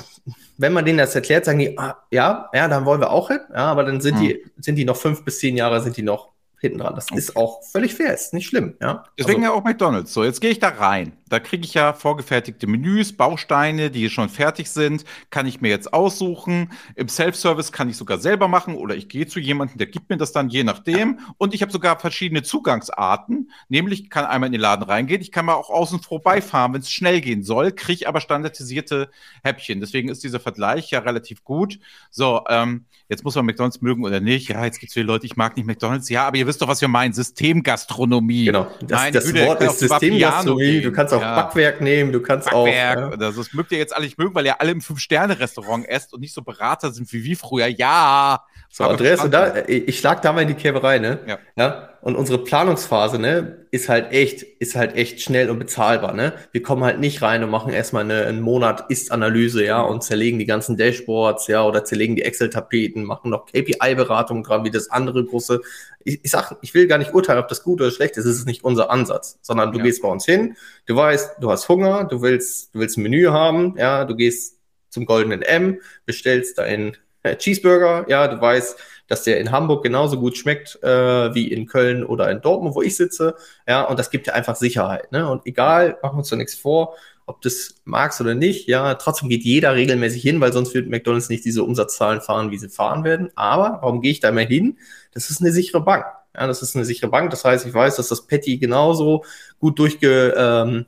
[0.59, 3.40] wenn man denen das erklärt, sagen die, ah, ja, ja, dann wollen wir auch hin,
[3.51, 4.23] ja, aber dann sind hm.
[4.23, 6.95] die, sind die noch fünf bis zehn Jahre, sind die noch hinten dran.
[6.95, 7.19] Das okay.
[7.19, 8.77] ist auch völlig fair, ist nicht schlimm.
[8.81, 9.05] Ja?
[9.19, 10.12] Deswegen also, ja auch McDonalds.
[10.12, 11.12] So, jetzt gehe ich da rein.
[11.29, 15.92] Da kriege ich ja vorgefertigte Menüs, Bausteine, die schon fertig sind, kann ich mir jetzt
[15.92, 16.71] aussuchen.
[16.95, 20.19] Im Self-Service kann ich sogar selber machen oder ich gehe zu jemandem, der gibt mir
[20.19, 21.19] das dann je nachdem.
[21.37, 23.51] Und ich habe sogar verschiedene Zugangsarten.
[23.69, 26.81] Nämlich ich kann einmal in den Laden reingehen, ich kann mal auch außen vorbeifahren, wenn
[26.81, 29.11] es schnell gehen soll, kriege aber standardisierte
[29.42, 29.81] Häppchen.
[29.81, 31.81] Deswegen ist dieser Vergleich ja relativ gut.
[32.11, 34.49] So, ähm, jetzt muss man McDonalds mögen oder nicht.
[34.49, 36.09] Ja, jetzt gibt es viele Leute, ich mag nicht McDonalds.
[36.09, 37.12] Ja, aber ihr wisst doch, was wir meinen.
[37.12, 38.46] Systemgastronomie.
[38.46, 38.66] Genau.
[38.80, 40.80] Das, das Wort ist Systemgastronomie.
[40.80, 41.35] Du kannst auch ja.
[41.35, 43.11] Backwerk nehmen, du kannst Backwerk, auch.
[43.11, 43.16] Ja.
[43.16, 46.20] Das, das mögt ihr jetzt alle nicht mögen, weil ihr alle im Fünf-Sterne-Restaurant esst und
[46.20, 47.66] nicht so Berater sind wie wir früher.
[47.66, 48.44] Ja.
[48.70, 51.20] So, Andreas, und da, ich schlag da mal in die Käberei, ne?
[51.26, 51.38] Ja.
[51.56, 51.88] ja.
[52.07, 56.35] Und unsere Planungsphase, ne, ist halt echt, ist halt echt schnell und bezahlbar, ne?
[56.53, 60.38] Wir kommen halt nicht rein und machen erstmal eine, einen Monat Ist-Analyse, ja, und zerlegen
[60.38, 65.25] die ganzen Dashboards, ja, oder zerlegen die Excel-Tapeten, machen noch KPI-Beratung dran, wie das andere
[65.25, 65.61] große.
[66.05, 68.37] Ich, ich sag, ich will gar nicht urteilen, ob das gut oder schlecht ist, es
[68.38, 69.85] ist nicht unser Ansatz, sondern du ja.
[69.87, 70.55] gehst bei uns hin,
[70.87, 74.61] du weißt, du hast Hunger, du willst, du willst ein Menü haben, ja, du gehst
[74.90, 80.19] zum goldenen M, bestellst deinen äh, Cheeseburger, ja, du weißt, dass der in Hamburg genauso
[80.19, 83.37] gut schmeckt äh, wie in Köln oder in Dortmund, wo ich sitze.
[83.69, 85.12] Ja, und das gibt dir einfach Sicherheit.
[85.12, 85.29] Ne?
[85.29, 86.95] Und egal, machen wir uns da nichts vor,
[87.27, 91.29] ob das magst oder nicht, ja, trotzdem geht jeder regelmäßig hin, weil sonst wird McDonalds
[91.29, 93.31] nicht diese Umsatzzahlen fahren, wie sie fahren werden.
[93.35, 94.79] Aber warum gehe ich da immer hin?
[95.12, 96.05] Das ist eine sichere Bank.
[96.37, 97.31] Ja, das ist eine sichere Bank.
[97.31, 99.25] Das heißt, ich weiß, dass das Patty genauso
[99.59, 100.87] gut durchge, ähm,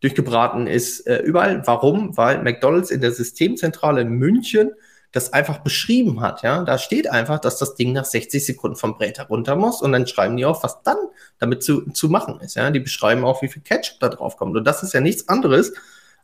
[0.00, 1.66] durchgebraten ist äh, überall.
[1.66, 2.16] Warum?
[2.16, 4.72] Weil McDonalds in der Systemzentrale in München
[5.12, 6.42] das einfach beschrieben hat.
[6.42, 9.92] Ja, da steht einfach, dass das Ding nach 60 Sekunden vom Brett herunter muss und
[9.92, 10.98] dann schreiben die auch, was dann
[11.38, 12.56] damit zu, zu machen ist.
[12.56, 14.56] Ja, die beschreiben auch, wie viel Ketchup da drauf kommt.
[14.56, 15.72] Und das ist ja nichts anderes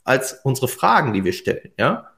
[0.05, 1.73] als unsere Fragen, die wir stellen.
[1.79, 2.11] Ja,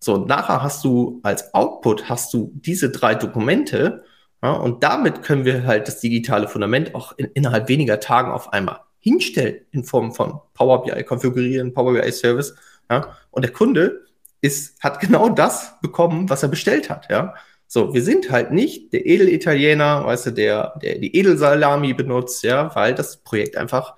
[0.00, 4.04] so nachher hast du als Output hast du diese drei Dokumente.
[4.42, 8.52] Ja, und damit können wir halt das digitale Fundament auch in, innerhalb weniger Tagen auf
[8.52, 12.54] einmal hinstellen in Form von Power BI konfigurieren, Power BI Service.
[12.90, 14.07] Ja, und der Kunde
[14.40, 17.34] ist, hat genau das bekommen, was er bestellt hat, ja.
[17.66, 22.74] So, wir sind halt nicht der Edelitaliener, weißt du, der, der die Edelsalami benutzt, ja,
[22.74, 23.94] weil das Projekt einfach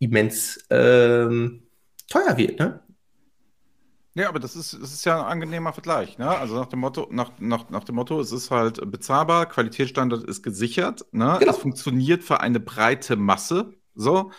[0.00, 1.62] immens ähm,
[2.08, 2.80] teuer wird, ne?
[4.16, 6.28] Ja, aber das ist, das ist ja ein angenehmer Vergleich, ne?
[6.28, 10.42] Also nach dem Motto, nach, nach, nach dem Motto, es ist halt bezahlbar, Qualitätsstandard ist
[10.42, 11.36] gesichert, ne?
[11.40, 11.50] Genau.
[11.50, 14.30] Es funktioniert für eine breite Masse, so.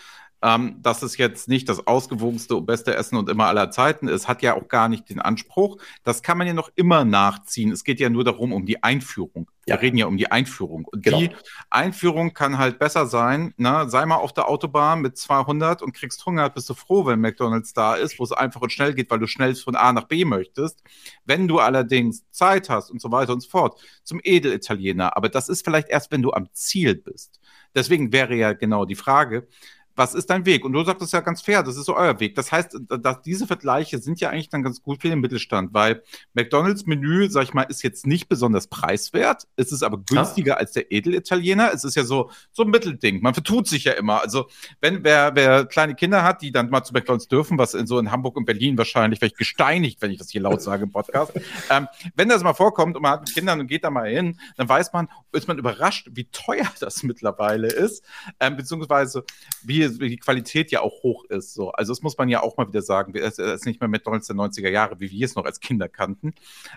[0.46, 4.28] Ähm, dass es jetzt nicht das ausgewogenste und beste Essen und immer aller Zeiten ist,
[4.28, 5.78] hat ja auch gar nicht den Anspruch.
[6.04, 7.72] Das kann man ja noch immer nachziehen.
[7.72, 9.50] Es geht ja nur darum, um die Einführung.
[9.66, 9.74] Ja.
[9.74, 10.84] Wir reden ja um die Einführung.
[10.84, 11.18] Und genau.
[11.18, 11.30] die
[11.68, 13.54] Einführung kann halt besser sein.
[13.56, 13.86] Ne?
[13.88, 17.72] Sei mal auf der Autobahn mit 200 und kriegst Hunger, bist du froh, wenn McDonalds
[17.72, 20.24] da ist, wo es einfach und schnell geht, weil du schnell von A nach B
[20.24, 20.80] möchtest.
[21.24, 25.16] Wenn du allerdings Zeit hast und so weiter und so fort, zum Edelitaliener.
[25.16, 27.40] Aber das ist vielleicht erst, wenn du am Ziel bist.
[27.74, 29.48] Deswegen wäre ja genau die Frage,
[29.96, 30.64] was ist dein Weg?
[30.64, 32.34] Und du sagst es ja ganz fair, das ist so euer Weg.
[32.34, 36.02] Das heißt, dass diese Vergleiche sind ja eigentlich dann ganz gut für den Mittelstand, weil
[36.34, 39.48] McDonalds Menü, sag ich mal, ist jetzt nicht besonders preiswert.
[39.56, 40.56] Es ist aber günstiger ja.
[40.58, 41.72] als der Edelitaliener.
[41.72, 43.22] Es ist ja so, so ein Mittelding.
[43.22, 44.20] Man vertut sich ja immer.
[44.22, 44.48] Also,
[44.80, 47.98] wenn wer, wer kleine Kinder hat, die dann mal zu McDonalds dürfen, was in so
[47.98, 51.32] in Hamburg und Berlin wahrscheinlich vielleicht gesteinigt, wenn ich das hier laut sage im Podcast.
[51.70, 54.38] ähm, wenn das mal vorkommt und man hat mit Kindern und geht da mal hin,
[54.56, 58.04] dann weiß man, ist man überrascht, wie teuer das mittlerweile ist,
[58.40, 59.24] ähm, beziehungsweise
[59.62, 61.54] wie die Qualität ja auch hoch ist.
[61.54, 61.70] So.
[61.72, 63.14] Also das muss man ja auch mal wieder sagen.
[63.16, 66.34] Es ist nicht mehr McDonalds der 90er Jahre, wie wir es noch als Kinder kannten.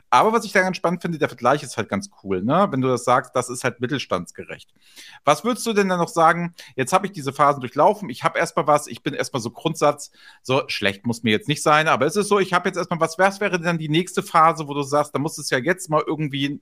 [0.10, 2.68] Aber was ich da ganz spannend finde, der Vergleich ist halt ganz cool, ne?
[2.72, 4.74] Wenn du das sagst, das ist halt mittelstandsgerecht.
[5.26, 6.54] Was würdest du denn dann noch sagen?
[6.76, 10.12] Jetzt habe ich diese Phasen durchlaufen, ich habe erstmal was, ich bin erstmal so Grundsatz,
[10.42, 13.00] so schlecht muss mir jetzt nicht sein, aber es ist so, ich habe jetzt erstmal
[13.00, 15.90] was, was wäre denn die nächste Phase, wo du sagst, da muss es ja jetzt
[15.90, 16.62] mal irgendwie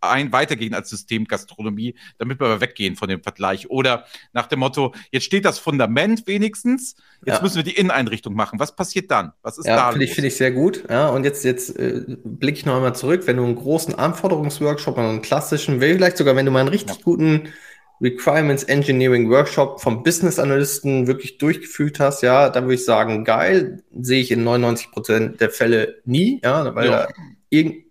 [0.00, 3.70] ein weitergehen als Systemgastronomie, damit wir weggehen von dem Vergleich.
[3.70, 7.42] Oder nach dem Motto, jetzt steht das Fundament wenigstens, jetzt ja.
[7.42, 8.58] müssen wir die Inneneinrichtung machen.
[8.58, 9.32] Was passiert dann?
[9.42, 9.90] Was ist ja, da?
[9.90, 10.84] Finde ich, find ich sehr gut.
[10.88, 14.98] Ja, und jetzt, jetzt äh, blicke ich noch einmal zurück, wenn du einen großen Anforderungsworkshop,
[14.98, 17.02] einen klassischen, vielleicht sogar, wenn du mal einen richtig ja.
[17.02, 17.48] guten
[18.00, 23.82] Requirements Engineering Workshop vom Business Analysten wirklich durchgeführt hast, ja, dann würde ich sagen, geil,
[23.98, 27.06] sehe ich in 99 Prozent der Fälle nie, ja, weil ja.
[27.06, 27.08] da
[27.50, 27.87] irgend,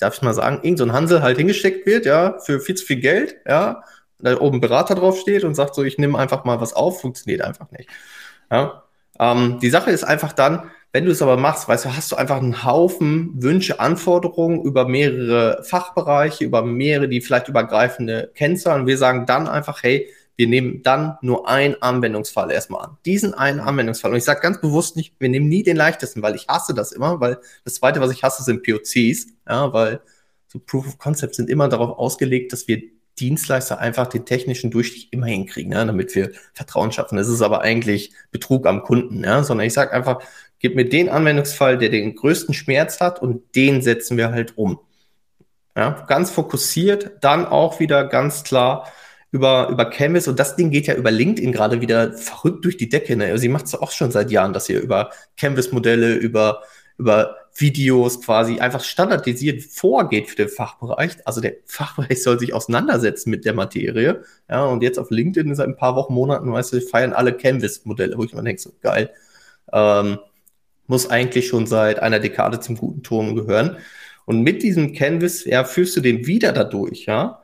[0.00, 3.00] darf ich mal sagen, irgend so Hansel halt hingesteckt wird, ja, für viel zu viel
[3.00, 3.84] Geld, ja,
[4.18, 7.42] da oben Berater drauf steht und sagt so, ich nehme einfach mal was auf, funktioniert
[7.42, 7.88] einfach nicht.
[8.50, 8.82] Ja.
[9.18, 12.16] Ähm, die Sache ist einfach dann, wenn du es aber machst, weißt du, hast du
[12.16, 18.88] einfach einen Haufen Wünsche, Anforderungen über mehrere Fachbereiche, über mehrere, die vielleicht übergreifende Kennzahlen.
[18.88, 20.08] Wir sagen dann einfach, hey,
[20.40, 22.96] wir nehmen dann nur einen Anwendungsfall erstmal an.
[23.04, 24.10] Diesen einen Anwendungsfall.
[24.10, 26.92] Und ich sage ganz bewusst nicht, wir nehmen nie den leichtesten, weil ich hasse das
[26.92, 30.00] immer, weil das zweite, was ich hasse, sind POCs, ja, weil
[30.46, 32.80] so Proof of Concept sind immer darauf ausgelegt, dass wir
[33.18, 37.18] Dienstleister einfach den technischen Durchstich immer hinkriegen, ja, damit wir Vertrauen schaffen.
[37.18, 40.22] Das ist aber eigentlich Betrug am Kunden, ja, sondern ich sage einfach,
[40.58, 44.80] gib mir den Anwendungsfall, der den größten Schmerz hat und den setzen wir halt um.
[45.76, 48.90] Ja, ganz fokussiert, dann auch wieder ganz klar
[49.32, 52.88] über, über Canvas und das Ding geht ja über LinkedIn gerade wieder verrückt durch die
[52.88, 53.16] Decke.
[53.16, 53.38] Ne?
[53.38, 56.62] Sie macht es auch schon seit Jahren, dass ihr über Canvas-Modelle, über,
[56.98, 61.12] über Videos quasi einfach standardisiert vorgeht für den Fachbereich.
[61.24, 64.24] Also der Fachbereich soll sich auseinandersetzen mit der Materie.
[64.48, 68.18] Ja, und jetzt auf LinkedIn seit ein paar Wochen, Monaten, weißt du, feiern alle Canvas-Modelle,
[68.18, 69.10] wo ich mir denke, so geil.
[69.72, 70.18] Ähm,
[70.88, 73.76] muss eigentlich schon seit einer Dekade zum guten Ton gehören.
[74.24, 77.39] Und mit diesem Canvas, ja, führst du den wieder dadurch, ja,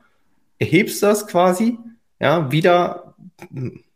[0.59, 1.79] erhebst das quasi,
[2.21, 3.15] ja, wieder.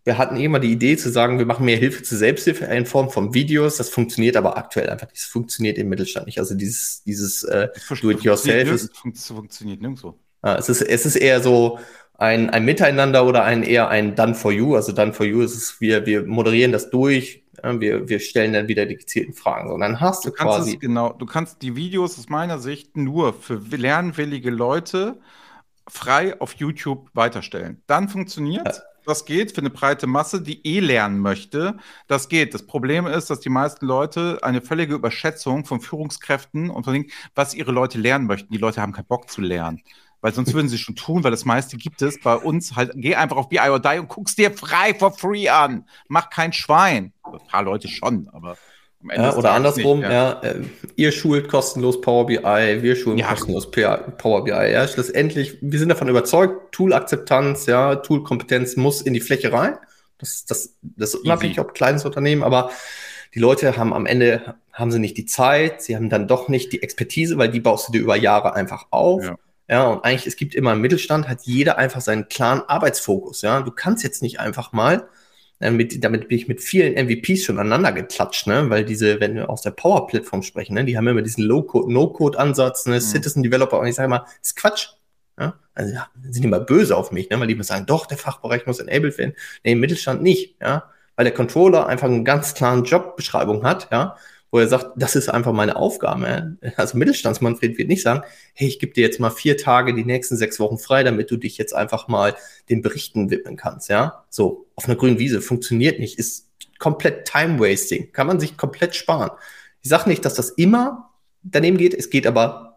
[0.05, 2.87] Wir hatten eh mal die Idee zu sagen, wir machen mehr Hilfe zur Selbsthilfe in
[2.87, 3.77] Form von Videos.
[3.77, 5.23] Das funktioniert aber aktuell einfach nicht.
[5.23, 6.39] Das funktioniert im Mittelstand nicht.
[6.39, 7.69] Also dieses, dieses äh,
[8.01, 8.97] Do-it-yourself ist.
[8.97, 10.19] Funktioniert nirgendwo.
[10.43, 11.79] Äh, es, ist, es ist eher so,
[12.21, 14.77] ein, ein Miteinander oder ein eher ein Done for You.
[14.77, 18.69] Also Done for You ist es, wir, wir moderieren das durch, wir, wir stellen dann
[18.69, 19.71] wieder die gezielten Fragen.
[19.73, 20.75] Und dann hast du, du quasi.
[20.75, 25.19] Es, genau, du kannst die Videos aus meiner Sicht nur für lernwillige Leute
[25.91, 27.83] frei auf YouTube weiterstellen.
[27.87, 28.83] Dann funktioniert ja.
[29.07, 31.77] Das geht für eine breite Masse, die eh lernen möchte.
[32.07, 32.55] Das geht.
[32.55, 37.07] Das Problem ist, dass die meisten Leute eine völlige Überschätzung von Führungskräften und von dem,
[37.35, 38.53] was ihre Leute lernen möchten.
[38.53, 39.83] Die Leute haben keinen Bock zu lernen
[40.23, 42.21] weil sonst würden sie schon tun, weil das meiste gibt es.
[42.21, 45.49] Bei uns halt, geh einfach auf BI or Die und guckst dir frei for free
[45.49, 45.87] an.
[46.09, 47.15] Mach kein Schwein.
[47.23, 48.59] Ein paar Leute schon, aber
[49.03, 50.41] ja, oder andersrum, nicht, ja.
[50.43, 50.63] ja äh,
[50.97, 53.29] ihr schult kostenlos Power BI, wir schulen ja.
[53.29, 54.51] kostenlos Power BI.
[54.51, 59.79] Ja, schlussendlich, wir sind davon überzeugt, Tool-Akzeptanz, ja, Tool-Kompetenz muss in die Fläche rein.
[60.19, 62.71] Das, das, das ist unabhängig, ob kleines Unternehmen, aber
[63.35, 66.73] die Leute haben am Ende, haben sie nicht die Zeit, sie haben dann doch nicht
[66.73, 69.25] die Expertise, weil die baust du dir über Jahre einfach auf.
[69.25, 69.37] Ja.
[69.71, 73.43] Ja, und eigentlich, es gibt immer im Mittelstand, hat jeder einfach seinen klaren Arbeitsfokus.
[73.43, 75.07] Ja, du kannst jetzt nicht einfach mal,
[75.61, 78.71] mit, damit bin ich mit vielen MVPs schon aneinander geklatscht, ne?
[78.71, 80.85] weil diese, wenn wir aus der Power-Plattform sprechen, ne?
[80.87, 82.95] die haben immer diesen Low-Code, No-Code-Ansatz, ne?
[82.97, 83.01] Mhm.
[83.01, 84.89] Citizen-Developer, und ich sage mal, ist Quatsch.
[85.39, 85.55] Ja?
[85.75, 87.39] Also ja, sind immer böse auf mich, ne?
[87.39, 89.35] weil die mir sagen, doch, der Fachbereich muss enabled werden.
[89.63, 90.85] Nee, im Mittelstand nicht, ja.
[91.17, 94.17] Weil der Controller einfach einen ganz klaren Jobbeschreibung hat, ja
[94.51, 96.57] wo er sagt, das ist einfach meine Aufgabe.
[96.77, 98.23] Also Mittelstandsmanfred wird nicht sagen,
[98.55, 101.37] hey, ich gebe dir jetzt mal vier Tage die nächsten sechs Wochen frei, damit du
[101.37, 102.35] dich jetzt einfach mal
[102.69, 104.25] den Berichten widmen kannst, ja.
[104.29, 109.31] So, auf einer grünen Wiese funktioniert nicht, ist komplett Time-Wasting, kann man sich komplett sparen.
[109.83, 111.11] Ich sage nicht, dass das immer
[111.43, 112.71] daneben geht, es geht aber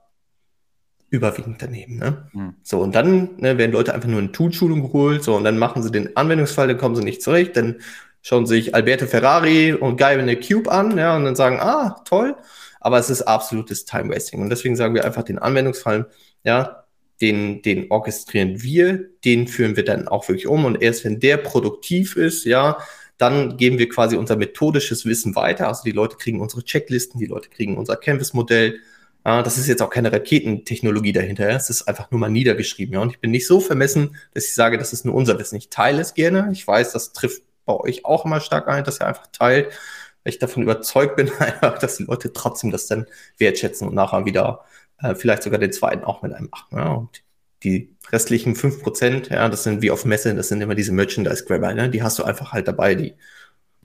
[1.09, 1.97] überwiegend daneben.
[1.97, 2.29] Ne?
[2.33, 2.55] Mhm.
[2.63, 5.83] So, und dann ne, werden Leute einfach nur in Tool-Schulung geholt, so, und dann machen
[5.83, 7.81] sie den Anwendungsfall, dann kommen sie nicht zurecht, dann
[8.23, 12.01] schauen sich Alberto Ferrari und Guy in the Cube an, ja, und dann sagen, ah,
[12.05, 12.36] toll.
[12.79, 14.41] Aber es ist absolutes Time-Wasting.
[14.41, 16.09] Und deswegen sagen wir einfach den Anwendungsfall,
[16.43, 16.86] ja,
[17.21, 20.65] den, den orchestrieren wir, den führen wir dann auch wirklich um.
[20.65, 22.77] Und erst wenn der produktiv ist, ja,
[23.17, 25.67] dann geben wir quasi unser methodisches Wissen weiter.
[25.67, 28.79] Also die Leute kriegen unsere Checklisten, die Leute kriegen unser Canvas-Modell.
[29.25, 31.49] Ja, das ist jetzt auch keine Raketentechnologie dahinter.
[31.49, 32.95] Es ist einfach nur mal niedergeschrieben.
[32.95, 33.01] Ja.
[33.01, 35.55] Und ich bin nicht so vermessen, dass ich sage, das ist nur unser Wissen.
[35.55, 36.49] Ich teile es gerne.
[36.51, 39.67] Ich weiß, das trifft bei euch auch immer stark ein, dass ihr einfach teilt,
[40.23, 44.65] weil ich davon überzeugt bin, dass die Leute trotzdem das dann wertschätzen und nachher wieder
[44.99, 46.78] äh, vielleicht sogar den zweiten auch mit einem machen.
[46.78, 46.91] Ja?
[46.93, 47.23] Und
[47.63, 51.73] die restlichen fünf Prozent, ja, das sind wie auf Messe, das sind immer diese Merchandise-Grabber,
[51.73, 51.89] ne?
[51.89, 53.15] die hast du einfach halt dabei, die,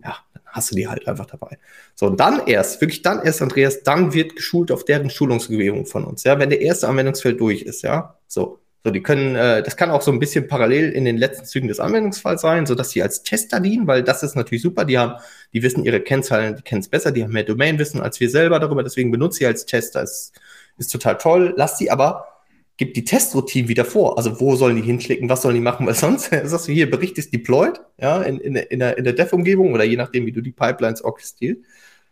[0.03, 1.59] ja, dann hast du die halt einfach dabei.
[1.95, 6.05] So, und dann erst, wirklich dann erst, Andreas, dann wird geschult auf deren Schulungsumgebung von
[6.05, 8.61] uns, ja, wenn der erste Anwendungsfeld durch ist, ja, so.
[8.85, 11.69] So, die können, äh, das kann auch so ein bisschen parallel in den letzten Zügen
[11.69, 14.85] des Anwendungsfalls sein, so dass sie als Tester dienen, weil das ist natürlich super.
[14.85, 15.21] Die haben,
[15.53, 18.61] die wissen ihre Kennzahlen, die kennen es besser, die haben mehr Domainwissen als wir selber
[18.61, 18.83] darüber.
[18.83, 20.03] Deswegen benutzt sie als Tester.
[20.03, 20.33] Ist,
[20.79, 21.55] ist total toll.
[21.57, 22.29] Lass sie aber,
[22.77, 24.17] gib die Testroutine wieder vor.
[24.17, 25.87] Also wo sollen die hinklicken, was sollen die machen?
[25.89, 29.13] Weil sonst sagst du hier, Bericht ist deployed, ja, in, in, in der, in der
[29.13, 31.61] Dev-Umgebung oder je nachdem, wie du die Pipelines orchestrierst.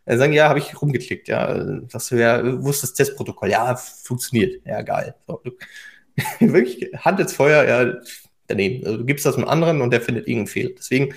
[0.05, 1.81] Dann sagen, ja, habe ich rumgeklickt, ja.
[1.89, 3.51] Sagst du, ja, wo ist das Testprotokoll?
[3.51, 4.65] Ja, funktioniert.
[4.65, 5.17] Ja, geil.
[5.27, 5.41] So,
[6.41, 7.95] wirklich Hand ins Feuer, ja,
[8.47, 8.85] daneben.
[8.87, 10.71] Also du gibst das einem anderen und der findet irgendeinen Fehler.
[10.77, 11.15] Deswegen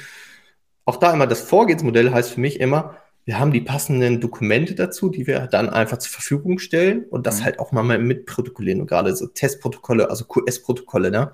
[0.86, 5.10] auch da immer das Vorgehensmodell heißt für mich immer, wir haben die passenden Dokumente dazu,
[5.10, 7.44] die wir dann einfach zur Verfügung stellen und das mhm.
[7.44, 8.82] halt auch mal mit protokollieren.
[8.82, 11.32] Und gerade so Testprotokolle, also QS-Protokolle, ne?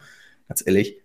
[0.49, 0.99] Ganz ehrlich,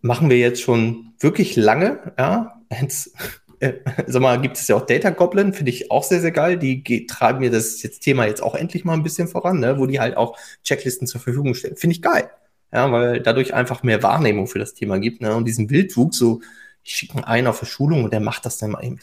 [0.00, 2.60] machen wir jetzt schon wirklich lange, ja.
[2.68, 3.14] Jetzt
[3.62, 3.74] äh,
[4.08, 6.58] sag mal, gibt es ja auch Data Goblin, finde ich auch sehr, sehr geil.
[6.58, 9.78] Die treiben mir das jetzt Thema jetzt auch endlich mal ein bisschen voran, ne?
[9.78, 11.76] wo die halt auch Checklisten zur Verfügung stellen.
[11.76, 12.28] Finde ich geil.
[12.72, 15.20] ja, weil dadurch einfach mehr Wahrnehmung für das Thema gibt.
[15.22, 15.36] Ne?
[15.36, 16.40] Und diesen Wildwuchs, so,
[16.82, 18.98] ich schicke einen auf eine Schulung und der macht das dann mal eben.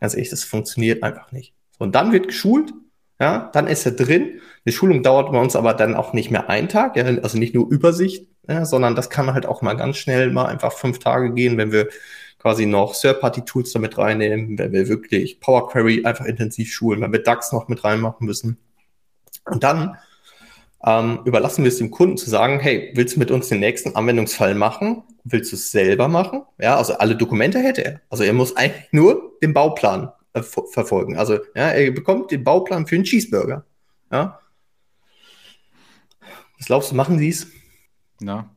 [0.00, 1.54] Ganz ehrlich, das funktioniert einfach nicht.
[1.78, 2.72] Und dann wird geschult,
[3.20, 4.40] ja, dann ist er drin.
[4.66, 7.54] Die Schulung dauert bei uns aber dann auch nicht mehr einen Tag, ja, also nicht
[7.54, 11.32] nur Übersicht, ja, sondern das kann halt auch mal ganz schnell mal einfach fünf Tage
[11.32, 11.88] gehen, wenn wir
[12.38, 17.22] quasi noch Third-Party-Tools damit reinnehmen, wenn wir wirklich Power Query einfach intensiv schulen, wenn wir
[17.22, 18.58] DAX noch mit reinmachen müssen.
[19.44, 19.96] Und dann
[20.84, 23.96] ähm, überlassen wir es dem Kunden zu sagen, hey, willst du mit uns den nächsten
[23.96, 25.02] Anwendungsfall machen?
[25.24, 26.42] Willst du es selber machen?
[26.58, 28.00] Ja, also alle Dokumente hätte er.
[28.08, 31.16] Also er muss eigentlich nur den Bauplan äh, verfolgen.
[31.16, 33.64] Also ja, er bekommt den Bauplan für einen Cheeseburger.
[34.12, 34.40] Ja.
[36.58, 37.46] Was glaubst du, machen sie es?
[38.20, 38.50] Na.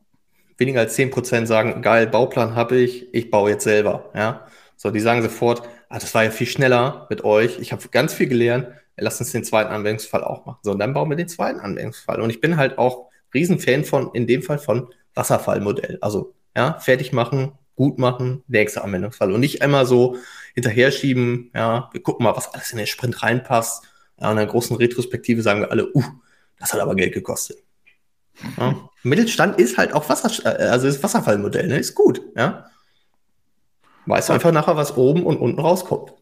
[0.62, 4.12] Weniger als 10% sagen, geil, Bauplan habe ich, ich baue jetzt selber.
[4.16, 4.48] Ja.
[4.78, 7.60] So, die sagen sofort, ah, das war ja viel schneller mit euch.
[7.60, 8.68] Ich habe ganz viel gelernt
[9.02, 10.60] lass uns den zweiten Anwendungsfall auch machen.
[10.64, 12.22] So, und dann bauen wir den zweiten Anwendungsfall.
[12.22, 15.98] Und ich bin halt auch Riesenfan von, in dem Fall von Wasserfallmodell.
[16.02, 19.32] Also, ja, fertig machen, gut machen, nächster Anwendungsfall.
[19.32, 20.18] Und nicht einmal so
[20.54, 23.86] hinterher schieben, ja, wir gucken mal, was alles in den Sprint reinpasst.
[24.20, 26.04] Ja, in einer großen Retrospektive sagen wir alle, uh,
[26.60, 27.58] das hat aber Geld gekostet.
[28.58, 28.90] Ja.
[29.04, 31.78] Mittelstand ist halt auch Wasser, äh, also ist Wasserfallmodell, ne?
[31.78, 32.66] Ist gut, ja.
[34.06, 36.14] Weißt du einfach nachher, was oben und unten rauskommt.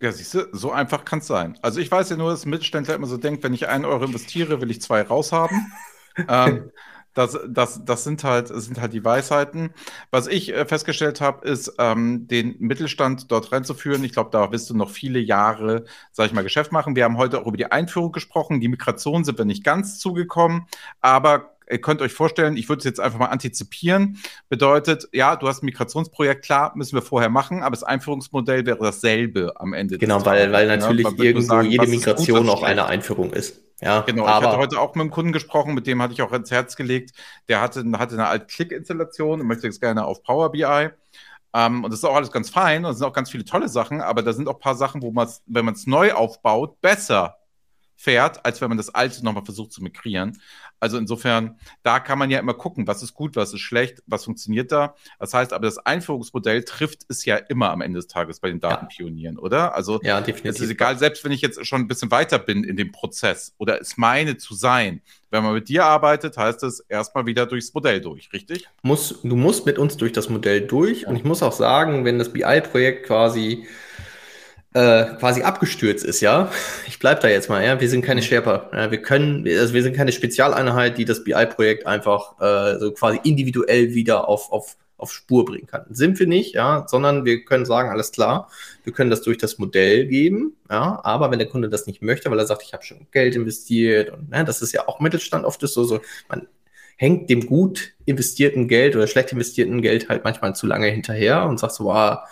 [0.00, 1.58] Ja, siehst du, so einfach kann es sein.
[1.62, 4.04] Also ich weiß ja nur, dass ein Mittelständler immer so denkt, wenn ich einen Euro
[4.04, 5.72] investiere, will ich zwei raushaben.
[6.28, 6.70] ähm,
[7.14, 9.70] das, das, das sind halt, sind halt die Weisheiten.
[10.10, 14.04] Was ich äh, festgestellt habe, ist, ähm, den Mittelstand dort reinzuführen.
[14.04, 16.96] Ich glaube, da wirst du noch viele Jahre, sage ich mal, Geschäft machen.
[16.96, 18.60] Wir haben heute auch über die Einführung gesprochen.
[18.60, 20.66] Die Migration sind wir nicht ganz zugekommen,
[21.00, 24.18] aber ihr könnt euch vorstellen, ich würde es jetzt einfach mal antizipieren.
[24.48, 28.78] Bedeutet, ja, du hast ein Migrationsprojekt, klar, müssen wir vorher machen, aber das Einführungsmodell wäre
[28.80, 29.98] dasselbe am Ende.
[29.98, 33.60] Genau, weil, weil natürlich ja, irgendwo sagen, jede Migration auch eine Einführung ist.
[33.84, 34.24] Ja, genau.
[34.24, 36.50] Aber ich hatte heute auch mit einem Kunden gesprochen, mit dem hatte ich auch ins
[36.50, 37.12] Herz gelegt.
[37.48, 40.64] Der hatte, hatte eine Alt-Click-Installation und möchte jetzt gerne auf Power BI.
[40.64, 43.44] Um, ähm, und das ist auch alles ganz fein und es sind auch ganz viele
[43.44, 45.86] tolle Sachen, aber da sind auch ein paar Sachen, wo man es, wenn man es
[45.86, 47.36] neu aufbaut, besser
[48.04, 50.38] fährt, als wenn man das alte nochmal versucht zu migrieren.
[50.78, 54.26] Also insofern, da kann man ja immer gucken, was ist gut, was ist schlecht, was
[54.26, 54.94] funktioniert da.
[55.18, 58.60] Das heißt aber, das Einführungsmodell trifft es ja immer am Ende des Tages bei den
[58.60, 59.42] Datenpionieren, ja.
[59.42, 59.74] oder?
[59.74, 60.50] Also ja, definitiv.
[60.50, 63.54] es ist egal, selbst wenn ich jetzt schon ein bisschen weiter bin in dem Prozess
[63.56, 67.72] oder es meine zu sein, wenn man mit dir arbeitet, heißt es erstmal wieder durchs
[67.72, 68.68] Modell durch, richtig?
[68.82, 71.06] Muss, du musst mit uns durch das Modell durch.
[71.06, 73.66] Und ich muss auch sagen, wenn das BI-Projekt quasi
[74.74, 76.50] äh, quasi abgestürzt ist, ja.
[76.86, 77.80] Ich bleib da jetzt mal, ja.
[77.80, 78.24] Wir sind keine mhm.
[78.24, 78.70] Sherpa.
[78.72, 78.90] Ja?
[78.90, 83.94] Wir können, also wir sind keine Spezialeinheit, die das BI-Projekt einfach äh, so quasi individuell
[83.94, 85.86] wieder auf, auf, auf Spur bringen kann.
[85.90, 88.50] Sind wir nicht, ja, sondern wir können sagen, alles klar,
[88.82, 92.30] wir können das durch das Modell geben, ja, aber wenn der Kunde das nicht möchte,
[92.30, 95.44] weil er sagt, ich habe schon Geld investiert und ne, das ist ja auch Mittelstand
[95.44, 96.48] oft ist so, so man
[96.96, 101.58] hängt dem gut investierten Geld oder schlecht investierten Geld halt manchmal zu lange hinterher und
[101.58, 102.24] sagt so, ah,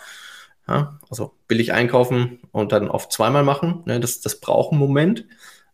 [0.67, 5.25] ja, also billig einkaufen und dann oft zweimal machen, ne, das, das braucht einen Moment.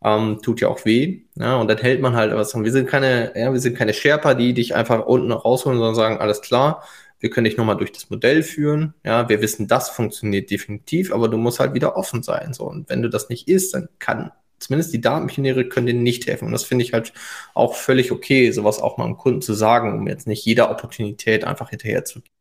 [0.02, 1.24] Ähm, tut ja auch weh.
[1.36, 2.56] Ja, und dann hält man halt was.
[2.56, 6.20] Wir sind keine, ja, wir sind keine Sherpa, die dich einfach unten rausholen, sondern sagen,
[6.20, 6.84] alles klar,
[7.20, 8.94] wir können dich nochmal durch das Modell führen.
[9.04, 12.54] Ja, wir wissen, das funktioniert definitiv, aber du musst halt wieder offen sein.
[12.54, 12.64] So.
[12.64, 16.46] Und wenn du das nicht ist, dann kann zumindest die Datenpioniere können dir nicht helfen.
[16.46, 17.14] Und das finde ich halt
[17.54, 21.44] auch völlig okay, sowas auch mal dem Kunden zu sagen, um jetzt nicht jeder Opportunität
[21.44, 22.34] einfach hinterher zu gehen.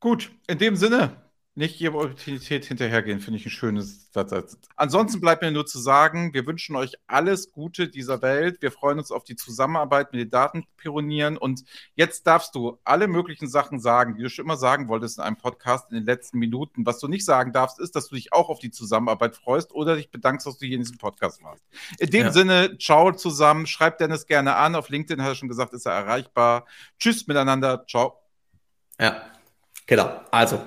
[0.00, 1.12] Gut, in dem Sinne,
[1.60, 4.58] nicht ihrer Opportunität hinterhergehen, finde ich ein schönes Satz.
[4.76, 8.62] Ansonsten bleibt mir nur zu sagen, wir wünschen euch alles Gute dieser Welt.
[8.62, 11.36] Wir freuen uns auf die Zusammenarbeit mit den Datenpionieren.
[11.36, 11.62] Und
[11.94, 15.36] jetzt darfst du alle möglichen Sachen sagen, die du schon immer sagen wolltest in einem
[15.36, 16.86] Podcast in den letzten Minuten.
[16.86, 19.96] Was du nicht sagen darfst, ist, dass du dich auch auf die Zusammenarbeit freust oder
[19.96, 21.62] dich bedankst, dass du hier in diesem Podcast warst.
[21.98, 22.32] In dem ja.
[22.32, 23.66] Sinne, ciao zusammen.
[23.66, 24.74] Schreibt Dennis gerne an.
[24.74, 26.64] Auf LinkedIn hat er schon gesagt, ist er erreichbar.
[26.98, 27.84] Tschüss miteinander.
[27.86, 28.18] Ciao.
[28.98, 29.22] Ja,
[29.86, 30.22] genau.
[30.30, 30.60] Also,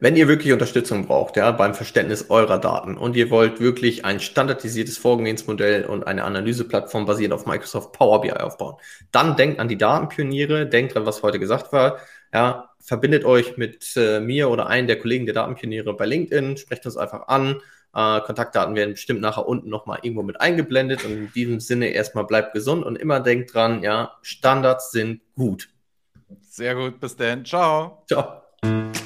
[0.00, 4.20] wenn ihr wirklich Unterstützung braucht, ja, beim Verständnis eurer Daten und ihr wollt wirklich ein
[4.20, 8.76] standardisiertes Vorgehensmodell und eine Analyseplattform basierend auf Microsoft Power BI aufbauen,
[9.12, 11.98] dann denkt an die Datenpioniere, denkt an, was heute gesagt war,
[12.32, 16.84] ja, verbindet euch mit äh, mir oder einem der Kollegen der Datenpioniere bei LinkedIn, sprecht
[16.84, 17.60] uns einfach an.
[17.94, 22.24] Äh, Kontaktdaten werden bestimmt nachher unten nochmal irgendwo mit eingeblendet und in diesem Sinne erstmal
[22.24, 25.68] bleibt gesund und immer denkt dran, ja, Standards sind gut.
[26.42, 27.44] Sehr gut, bis dann.
[27.44, 28.04] Ciao.
[28.06, 28.43] Ciao.